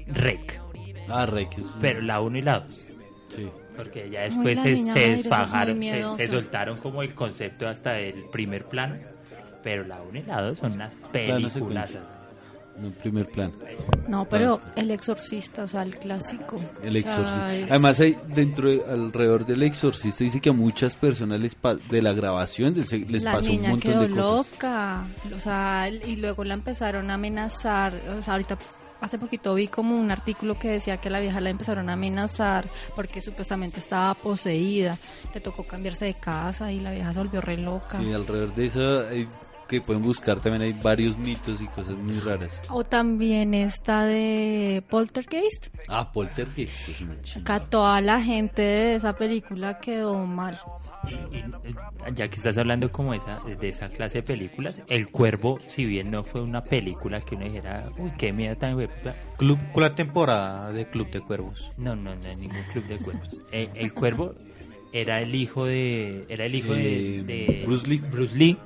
[0.08, 0.60] Rec.
[1.10, 1.50] Ah, una-
[1.82, 2.86] Pero la 1 y la 2.
[3.36, 3.48] Sí.
[3.76, 8.66] Porque ya después se, se desfajaron, se, se soltaron como el concepto hasta del primer
[8.66, 8.96] plano.
[9.64, 11.94] Pero la 1 y la 2 son unas películas.
[11.94, 12.17] No,
[13.02, 13.52] primer plan.
[14.08, 16.60] No, pero El Exorcista, o sea, el clásico.
[16.84, 17.54] El exorcista.
[17.56, 21.56] es- Además, hay dentro de- alrededor del exorcista dice que a muchas personas les
[21.90, 24.52] de la grabación les la pasó un montón quedó de cosas.
[24.54, 28.58] loca, o sea, y luego la empezaron a amenazar, o sea, ahorita
[29.00, 32.68] hace poquito vi como un artículo que decía que la vieja la empezaron a amenazar
[32.96, 34.98] porque supuestamente estaba poseída,
[35.34, 38.00] le tocó cambiarse de casa y la vieja se volvió re loca.
[38.02, 39.28] Sí, alrededor de eso hay-
[39.68, 42.62] que pueden buscar también hay varios mitos y cosas muy raras.
[42.70, 49.14] O también esta de Poltergeist, Ah, Poltergeist es una acá toda la gente de esa
[49.14, 50.58] película quedó mal.
[51.32, 51.46] Y, y,
[52.16, 56.12] ya que estás hablando como esa, de esa clase de películas, El Cuervo, si bien
[56.12, 59.96] no fue una película que uno dijera, uy, qué miedo tan hueputa", Club, con la
[59.96, 61.72] temporada de Club de Cuervos.
[61.78, 63.36] No, no, no, ningún club de cuervos.
[63.52, 64.34] Eh, el cuervo
[64.92, 66.26] era el hijo de.
[66.30, 67.98] Era el hijo de, Eh, de Bruce Lee.
[68.00, 68.58] Bruce Lee.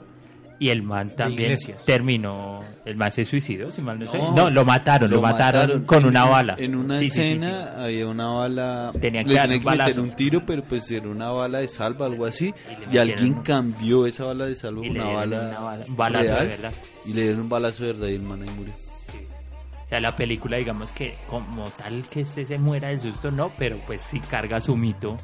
[0.62, 1.58] Y el man también
[1.88, 2.60] terminó.
[2.86, 4.16] El man se suicidó, si mal no sé.
[4.20, 6.56] No, No, lo mataron, lo, mataron, con en- una bala.
[6.60, 7.82] En una Sí, sí, sí, escena sí.
[7.84, 8.92] había una bala.
[9.02, 10.02] Tenía que le tenían un que meter balazo.
[10.04, 12.54] un tiro, pero pues era una bala de salva, algo así.
[12.92, 16.26] Y alguien un- cambió esa bala de salva por una bala, una bala- un balazo
[16.26, 16.48] de real.
[16.50, 16.74] verdad.
[17.08, 18.74] Y le dieron un balazo de verdad y el man ahí murió.
[18.74, 23.52] O sea, la película, digamos que como tal que se, se muera del susto, no,
[23.58, 25.18] pero pues sí carga su mito,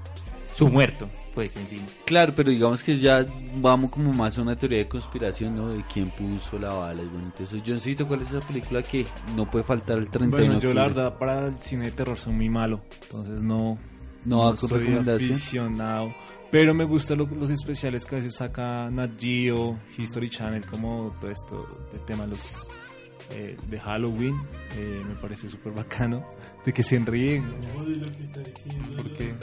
[0.58, 1.84] su muerto, pues encima.
[2.06, 5.70] Claro, pero digamos que ya vamos como más a una teoría de conspiración, ¿no?
[5.70, 7.04] De quién puso la bala.
[7.04, 9.06] Y bueno, entonces, Johncito, ¿cuál es esa película que
[9.36, 12.34] no puede faltar el 31 Bueno, yo la verdad para el cine de terror soy
[12.34, 13.76] muy malo, entonces no,
[14.26, 15.32] No con soy recomendación.
[15.32, 16.16] aficionado.
[16.50, 21.14] Pero me gustan lo- los especiales que a veces saca Nat Geo, History Channel, como
[21.20, 22.70] todo esto, el tema de los
[23.32, 24.40] eh, de Halloween,
[24.78, 26.24] eh, me parece súper bacano,
[26.68, 27.46] de que se ríen.
[28.98, 29.34] Porque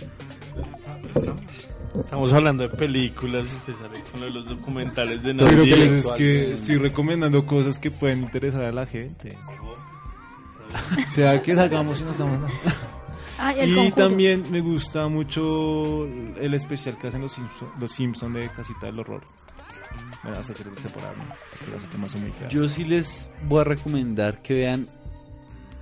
[1.99, 3.49] Estamos hablando de películas.
[3.67, 5.77] Empezar con lo de los documentales de Pero Nat Geo.
[5.77, 9.39] pues es que estoy recomendando cosas que pueden interesar a la gente.
[11.09, 12.53] O sea, que salgamos y nos damos
[13.39, 13.97] Ay, el Y conjuro.
[14.09, 19.01] también me gusta mucho el especial que hacen los Simpsons los Simpson de Casita del
[19.01, 19.23] Horror.
[20.23, 21.25] Bueno, hasta cierta temporada, ¿no?
[21.59, 22.53] Porque las últimas son muy feas.
[22.53, 24.87] Yo sí les voy a recomendar que vean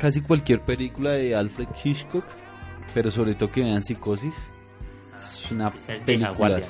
[0.03, 2.24] casi cualquier película de Alfred Hitchcock,
[2.92, 4.34] pero sobre todo que vean Psicosis.
[5.16, 6.61] Es una es película.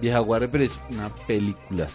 [0.00, 1.88] Vieja guardia, pero es una película.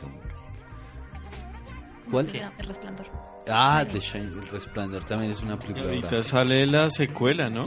[2.11, 2.27] ¿Cuál?
[2.59, 3.07] El resplandor.
[3.47, 5.85] Ah, The Shine, El Resplandor también es una Y película.
[5.85, 7.63] ahorita sale la secuela, ¿no?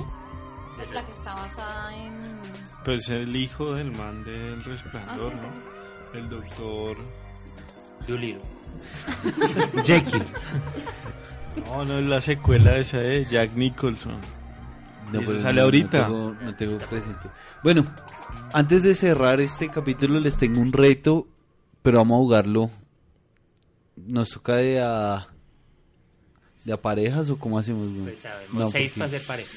[0.93, 2.39] La que está basada en...
[2.85, 6.19] Pues el hijo del man del resplandor, Ah, sí, ¿no?
[6.21, 6.97] El doctor.
[8.07, 8.43] Dolittle.
[9.85, 10.25] Jekyll.
[11.67, 14.19] No, no es la secuela esa de Jack Nicholson.
[15.13, 16.09] No, pero eso sale no- ahorita.
[16.09, 17.29] No tengo, no tengo presente.
[17.63, 17.85] Bueno,
[18.53, 21.27] antes de cerrar este capítulo les tengo un reto,
[21.83, 22.71] pero vamos a jugarlo.
[23.97, 25.27] Nos toca de a,
[26.65, 27.89] de a parejas o cómo hacemos.
[27.91, 28.03] güey?
[28.05, 29.51] Pues sabemos, no, seis porque, para ser pareja.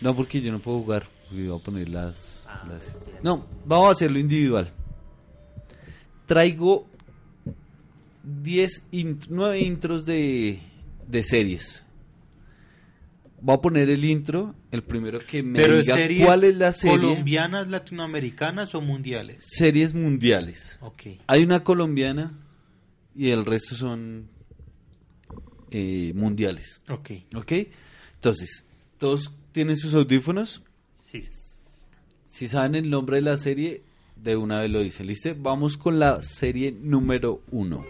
[0.00, 1.06] no, porque yo no puedo jugar.
[1.28, 3.20] porque Voy a poner las, Ah, las- entiendo.
[3.22, 4.68] No, vamos a hacerlo individual.
[6.26, 6.86] Traigo
[8.22, 10.60] 10 int- 9 intros de,
[11.08, 11.84] de series.
[13.40, 16.72] Voy a poner el intro, el primero que me Pero diga series cuál es la
[16.72, 16.98] serie.
[16.98, 19.44] colombianas, latinoamericanas o mundiales.
[19.48, 20.78] Series mundiales.
[20.80, 21.02] Ok.
[21.26, 22.32] Hay una colombiana
[23.14, 24.28] y el resto son
[25.70, 26.80] eh, mundiales.
[26.88, 27.10] Ok.
[27.36, 27.52] ¿Ok?
[28.14, 28.66] Entonces,
[28.98, 30.62] ¿todos tienen sus audífonos?
[31.04, 31.20] Sí.
[32.26, 33.82] Si saben el nombre de la serie,
[34.16, 35.06] de una vez lo dicen.
[35.06, 35.30] ¿Listo?
[35.38, 37.84] Vamos con la serie número uno.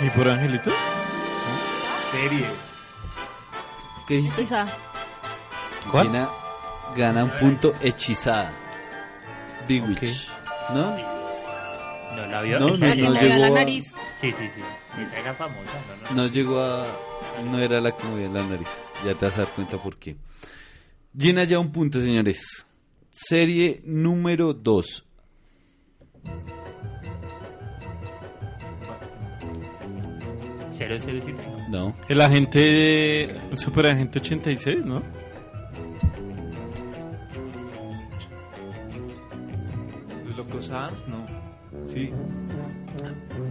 [0.00, 0.70] ¿Y por Angelito?
[2.10, 2.46] Serie.
[4.06, 4.42] ¿Qué dijiste?
[4.42, 4.76] Hechizada.
[5.90, 6.06] ¿Cuál?
[6.06, 6.28] Gina
[6.96, 8.52] gana un punto hechizada.
[9.66, 9.88] Big Ok.
[10.02, 10.28] Witch.
[10.72, 10.96] ¿No?
[12.16, 12.58] ¿No la vio?
[12.60, 13.84] No, Esa- La que no le da la llegó a- nariz.
[14.20, 14.62] Sí, sí, sí.
[15.02, 15.62] Esa era famosa,
[16.02, 16.10] ¿no?
[16.10, 16.22] no.
[16.22, 16.86] No llegó a.
[17.44, 18.68] No era la que movía la nariz.
[19.04, 20.16] Ya te vas a dar cuenta por qué.
[21.16, 22.66] Gina ya un punto, señores.
[23.10, 25.04] Serie número 2.
[30.78, 31.88] Cero, cero, siete, no.
[31.88, 31.96] No.
[32.08, 35.02] El agente, el superagente 86, ¿no?
[40.24, 41.26] Los locos Adams, no.
[41.84, 42.12] Sí.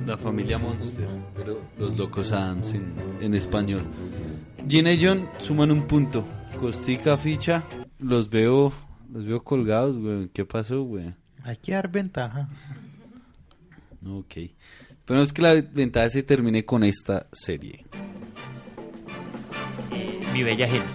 [0.06, 1.06] La familia Monster.
[1.36, 3.84] Pero los locos Adams en, en español.
[4.66, 6.24] Gina y John suman un punto.
[6.58, 7.62] Costica, ficha.
[8.00, 8.72] Los veo.
[9.12, 10.30] Los veo colgados, güey.
[10.30, 11.14] ¿Qué pasó, güey?
[11.44, 12.48] Hay que dar ventaja.
[14.06, 14.34] Ok.
[15.08, 17.86] Esperemos que la ventaja se termine con esta serie.
[19.94, 20.86] Eh, mi bella gente.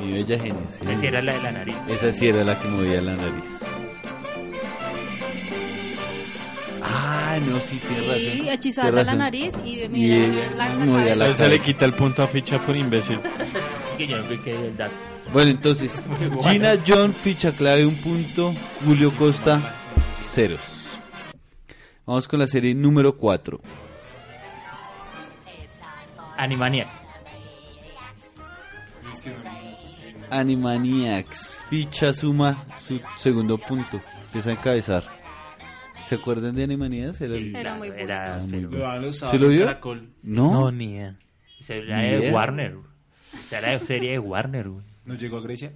[0.00, 0.80] Mi bella Génesis.
[0.82, 1.76] Esa era la de la nariz.
[1.88, 3.58] Esa sí era la que movía la nariz.
[6.80, 8.46] Ah, no, sí, tiene razón.
[8.46, 9.18] Y hechizada la razón.
[9.18, 11.44] nariz y Y mira ella la, la la cabeza.
[11.46, 13.18] Se le quita el punto a ficha por imbécil.
[13.98, 14.94] Que yo no vi que el dato.
[15.32, 16.00] Bueno, entonces,
[16.44, 18.54] Gina John, ficha clave, un punto.
[18.84, 19.74] Julio Costa,
[20.22, 20.83] ceros.
[22.06, 23.60] Vamos con la serie número 4.
[26.36, 26.92] Animaniacs.
[30.30, 34.00] Animaniacs, ficha suma su segundo punto.
[34.26, 35.04] Empieza a encabezar.
[36.04, 37.20] ¿Se acuerdan de Animaniacs?
[37.20, 38.02] Era claro, muy bueno.
[38.02, 39.66] era, pero- ¿Se lo vio?
[39.66, 40.10] Caracol.
[40.22, 40.52] ¿No?
[40.52, 42.32] No, ni era de.
[42.32, 42.76] Warner.
[43.50, 44.84] Era de serie de Warner, güey.
[45.06, 45.72] ¿No llegó a Grecia?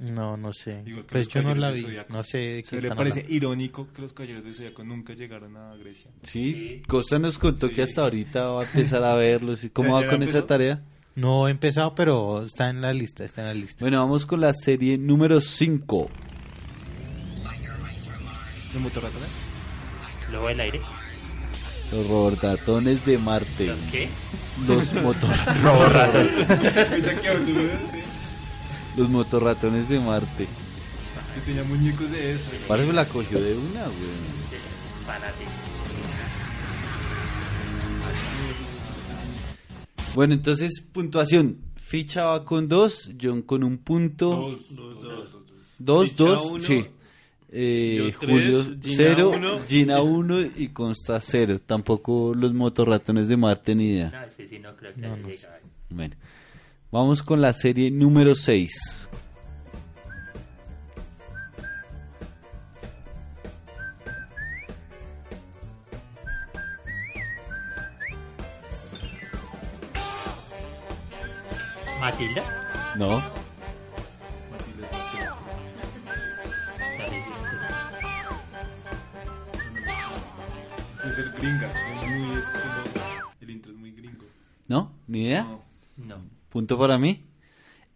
[0.00, 0.82] No, no sé.
[0.86, 1.86] Igual que Pues los yo no la vi.
[2.08, 3.34] No sé de qué ¿Se le parece hablando.
[3.36, 6.10] irónico que los caballeros del Zodiaco nunca llegaron a Grecia?
[6.22, 7.74] Sí, Costa nos contó Sí.
[7.74, 9.62] que hasta ahorita va a empezar a verlos.
[9.64, 10.38] ¿Y ¿Cómo ¿Ya- va con empezó?
[10.38, 10.82] esa tarea?
[11.16, 13.84] No he empezado, pero está en la lista, está en la lista.
[13.84, 16.08] Bueno, vamos con la serie número 5.
[18.72, 19.28] ¿Los motorratones?
[20.30, 20.80] Luego del aire.
[21.92, 23.66] Los robordatones de Marte.
[23.66, 24.08] ¿Los qué?
[24.66, 26.48] Los motorratones.
[28.96, 30.46] Los motorratones de Marte.
[31.36, 32.48] Yo tenía muñecos de eso.
[32.66, 33.94] Parece que la cogió de una, güey.
[35.06, 35.50] Fanático.
[40.14, 41.58] Bueno, entonces, puntuación.
[41.76, 44.56] Ficha va con dos, John con un punto.
[45.78, 46.84] Dos, Ficha dos, uno, sí.
[47.52, 49.60] Eh, yo tres, Julio Gina cero, uno.
[49.66, 51.58] Gina uno y Consta cero.
[51.64, 54.10] Tampoco los motorratones de Marte ni idea.
[54.10, 55.16] No, ese sí no creo que No.
[55.90, 56.14] Bueno,
[56.90, 59.08] vamos con la serie número 6.
[72.00, 72.42] ¿Matilda?
[72.96, 73.18] ¿No?
[81.08, 81.72] Es el gringa.
[82.02, 82.42] Es muy
[83.40, 84.24] El intro es muy gringo.
[84.68, 84.92] ¿No?
[85.06, 85.44] ¿Ni idea?
[85.44, 85.62] No.
[85.96, 86.39] No.
[86.50, 87.24] Punto para mí.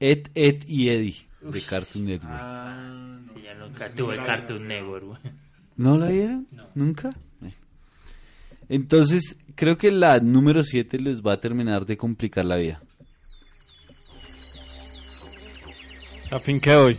[0.01, 2.35] Ed, Ed y Eddie de Cartoon Network.
[2.35, 3.35] Ah, no.
[3.35, 4.67] Sí, ya nunca tuve no Cartoon.
[4.67, 5.19] Network, güey.
[5.77, 6.47] ¿No la vieron?
[6.53, 6.69] No.
[6.75, 7.15] ¿Nunca?
[7.41, 7.57] Bueno.
[8.69, 12.83] Entonces, creo que la número 7 les va a terminar de complicar la vida.
[16.31, 16.99] A fin que hoy.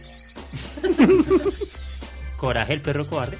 [2.37, 3.37] Coraje, el perro cobarde.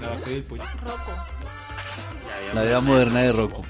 [0.00, 0.64] La vaca y el pollo.
[2.54, 3.64] La vida moderna de Rocco.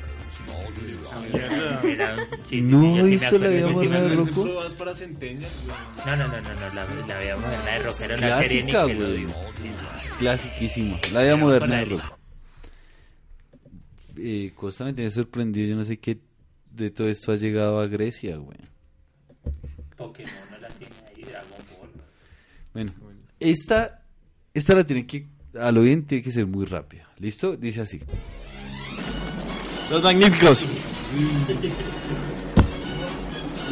[1.84, 2.16] Era-
[2.62, 4.14] ¿No hizo la vida moderna de.
[4.16, 4.44] Rocco?
[4.44, 8.84] No, no, no, no, no, la, la vida moderna de Rock era una serie Clásica,
[8.94, 9.26] güey.
[10.18, 10.98] Clasiquísimo.
[11.12, 12.18] La vida moderna de Rocco.
[14.16, 15.68] Eh, Costa me tiene sorprendido.
[15.68, 16.18] Yo no sé qué
[16.72, 18.58] de todo esto ha llegado a Grecia, güey.
[19.96, 21.90] Pokémon no la tiene ahí, Dragon Ball.
[22.74, 22.92] Bueno,
[23.38, 24.02] esta,
[24.54, 25.26] esta la tiene que,
[25.58, 27.08] a lo bien tiene que ser muy rápida.
[27.18, 27.56] ¿Listo?
[27.56, 28.00] Dice así.
[29.90, 30.64] Los magníficos.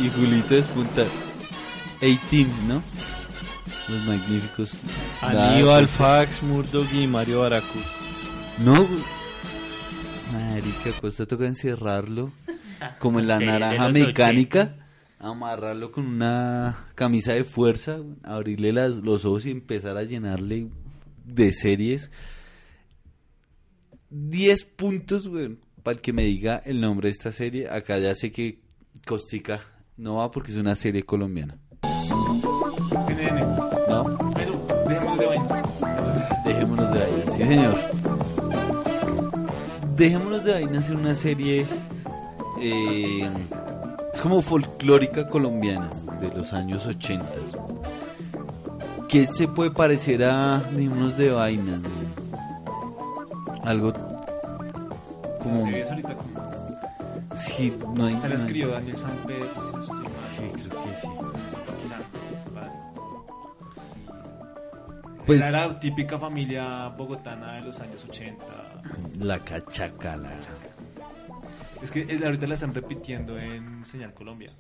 [0.03, 1.05] Y Julito despunta
[2.01, 2.83] 18, ¿no?
[3.89, 4.81] Los magníficos.
[5.23, 7.83] Aníbal, Fax, Murdoch y Mario Baracus.
[8.65, 9.19] No, güey.
[10.33, 12.33] Marica, Costa toca encerrarlo
[12.99, 14.89] como en la Sí, naranja mecánica,
[15.19, 20.69] amarrarlo con una camisa de fuerza, abrirle las, los ojos y empezar a llenarle
[21.25, 22.11] de series.
[24.11, 25.59] 10 puntos, güey,
[25.89, 27.67] para el que me diga el nombre de esta serie.
[27.71, 28.61] Acá ya sé que
[29.07, 29.63] Costica
[29.97, 31.57] no va porque es una serie colombiana.
[33.89, 34.05] ¿No?
[34.87, 35.63] Dejémoslo de vaina.
[36.45, 37.75] Dejémonos de vaina, sí señor.
[39.97, 41.67] Dejémonos de vaina hacer una serie.
[42.61, 43.31] eh,
[44.13, 45.89] Es como folclórica colombiana
[46.21, 47.25] de los años 80.
[49.09, 51.81] ¿Qué se puede parecer a Nimos de Vainas?
[53.63, 53.95] Algo
[55.39, 55.65] como...
[55.65, 56.69] Sí, es ahorita como...
[57.37, 58.19] Sí, no hay...
[58.19, 60.09] Se la escribió Daniel Samper, si no estoy mal.
[60.37, 61.09] Sí, creo que sí.
[62.55, 62.71] Vale.
[65.27, 68.45] Pues- Era la típica familia bogotana de los años 80.
[69.21, 70.33] La cachacala.
[71.83, 74.53] Es que ahorita la están repitiendo en Señal Colombia.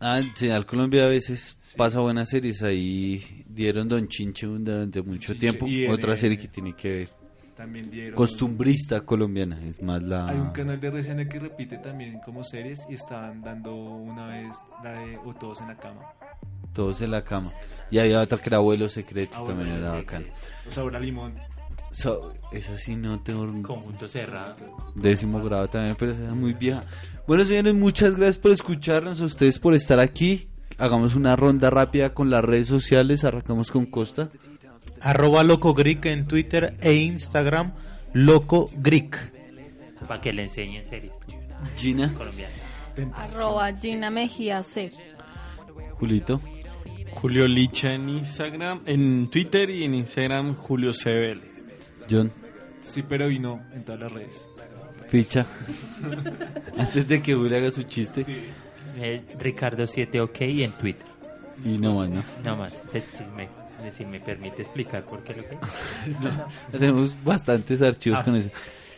[0.00, 2.62] Ah, en Señal Colombia a veces pasa buenas series.
[2.62, 5.92] Ahí dieron Don Chinche durante mucho Chinche, tiempo.
[5.92, 7.21] Otra serie que tiene que ver.
[7.62, 8.16] También dieron...
[8.16, 9.56] Costumbrista colombiana.
[9.64, 10.26] Es más la...
[10.26, 14.56] Hay un canal de RCN que repite también como series y estaban dando una vez
[14.82, 16.00] la de O Todos en la Cama.
[16.72, 17.52] Todos en la cama.
[17.88, 19.36] Y había otra que era Abuelo Secreto.
[19.36, 20.26] Ah, también bueno, era.
[20.66, 21.34] O Sabor a Limón.
[21.92, 24.56] So, esa sí no tengo Conjunto cerrado.
[24.96, 26.82] décimo grado también, pero esa es muy vieja.
[27.28, 30.48] Bueno, señores, muchas gracias por escucharnos, a ustedes por estar aquí.
[30.78, 33.22] Hagamos una ronda rápida con las redes sociales.
[33.22, 34.30] Arrancamos con Costa.
[35.02, 37.72] Arroba Loco Greek en Twitter e Instagram.
[38.12, 39.32] Loco Greek.
[40.06, 41.12] Para que le enseñen series
[41.76, 42.56] Gina, colombianas.
[43.14, 44.90] Arroba Gina Mejía C.
[45.92, 46.40] Julito,
[47.12, 51.40] Julio Licha en Instagram, en Twitter y en Instagram Julio CBL.
[52.10, 52.32] John,
[52.82, 54.50] Sí, pero y no en todas las redes.
[55.08, 55.46] Ficha.
[56.76, 58.24] Antes de que Julio haga su chiste.
[59.00, 61.06] Es Ricardo 7 OK en Twitter.
[61.64, 62.22] Y no más, ¿no?
[62.44, 62.74] No más.
[63.96, 65.58] Si me, permite explicar por qué lo que.
[66.78, 68.50] Tenemos bastantes archivos con eso.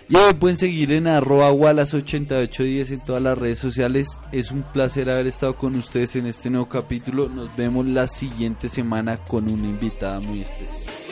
[0.09, 4.19] Y me pueden seguir en arroba wallace8810 en todas las redes sociales.
[4.33, 7.29] Es un placer haber estado con ustedes en este nuevo capítulo.
[7.29, 11.04] Nos vemos la siguiente semana con una invitada muy especial.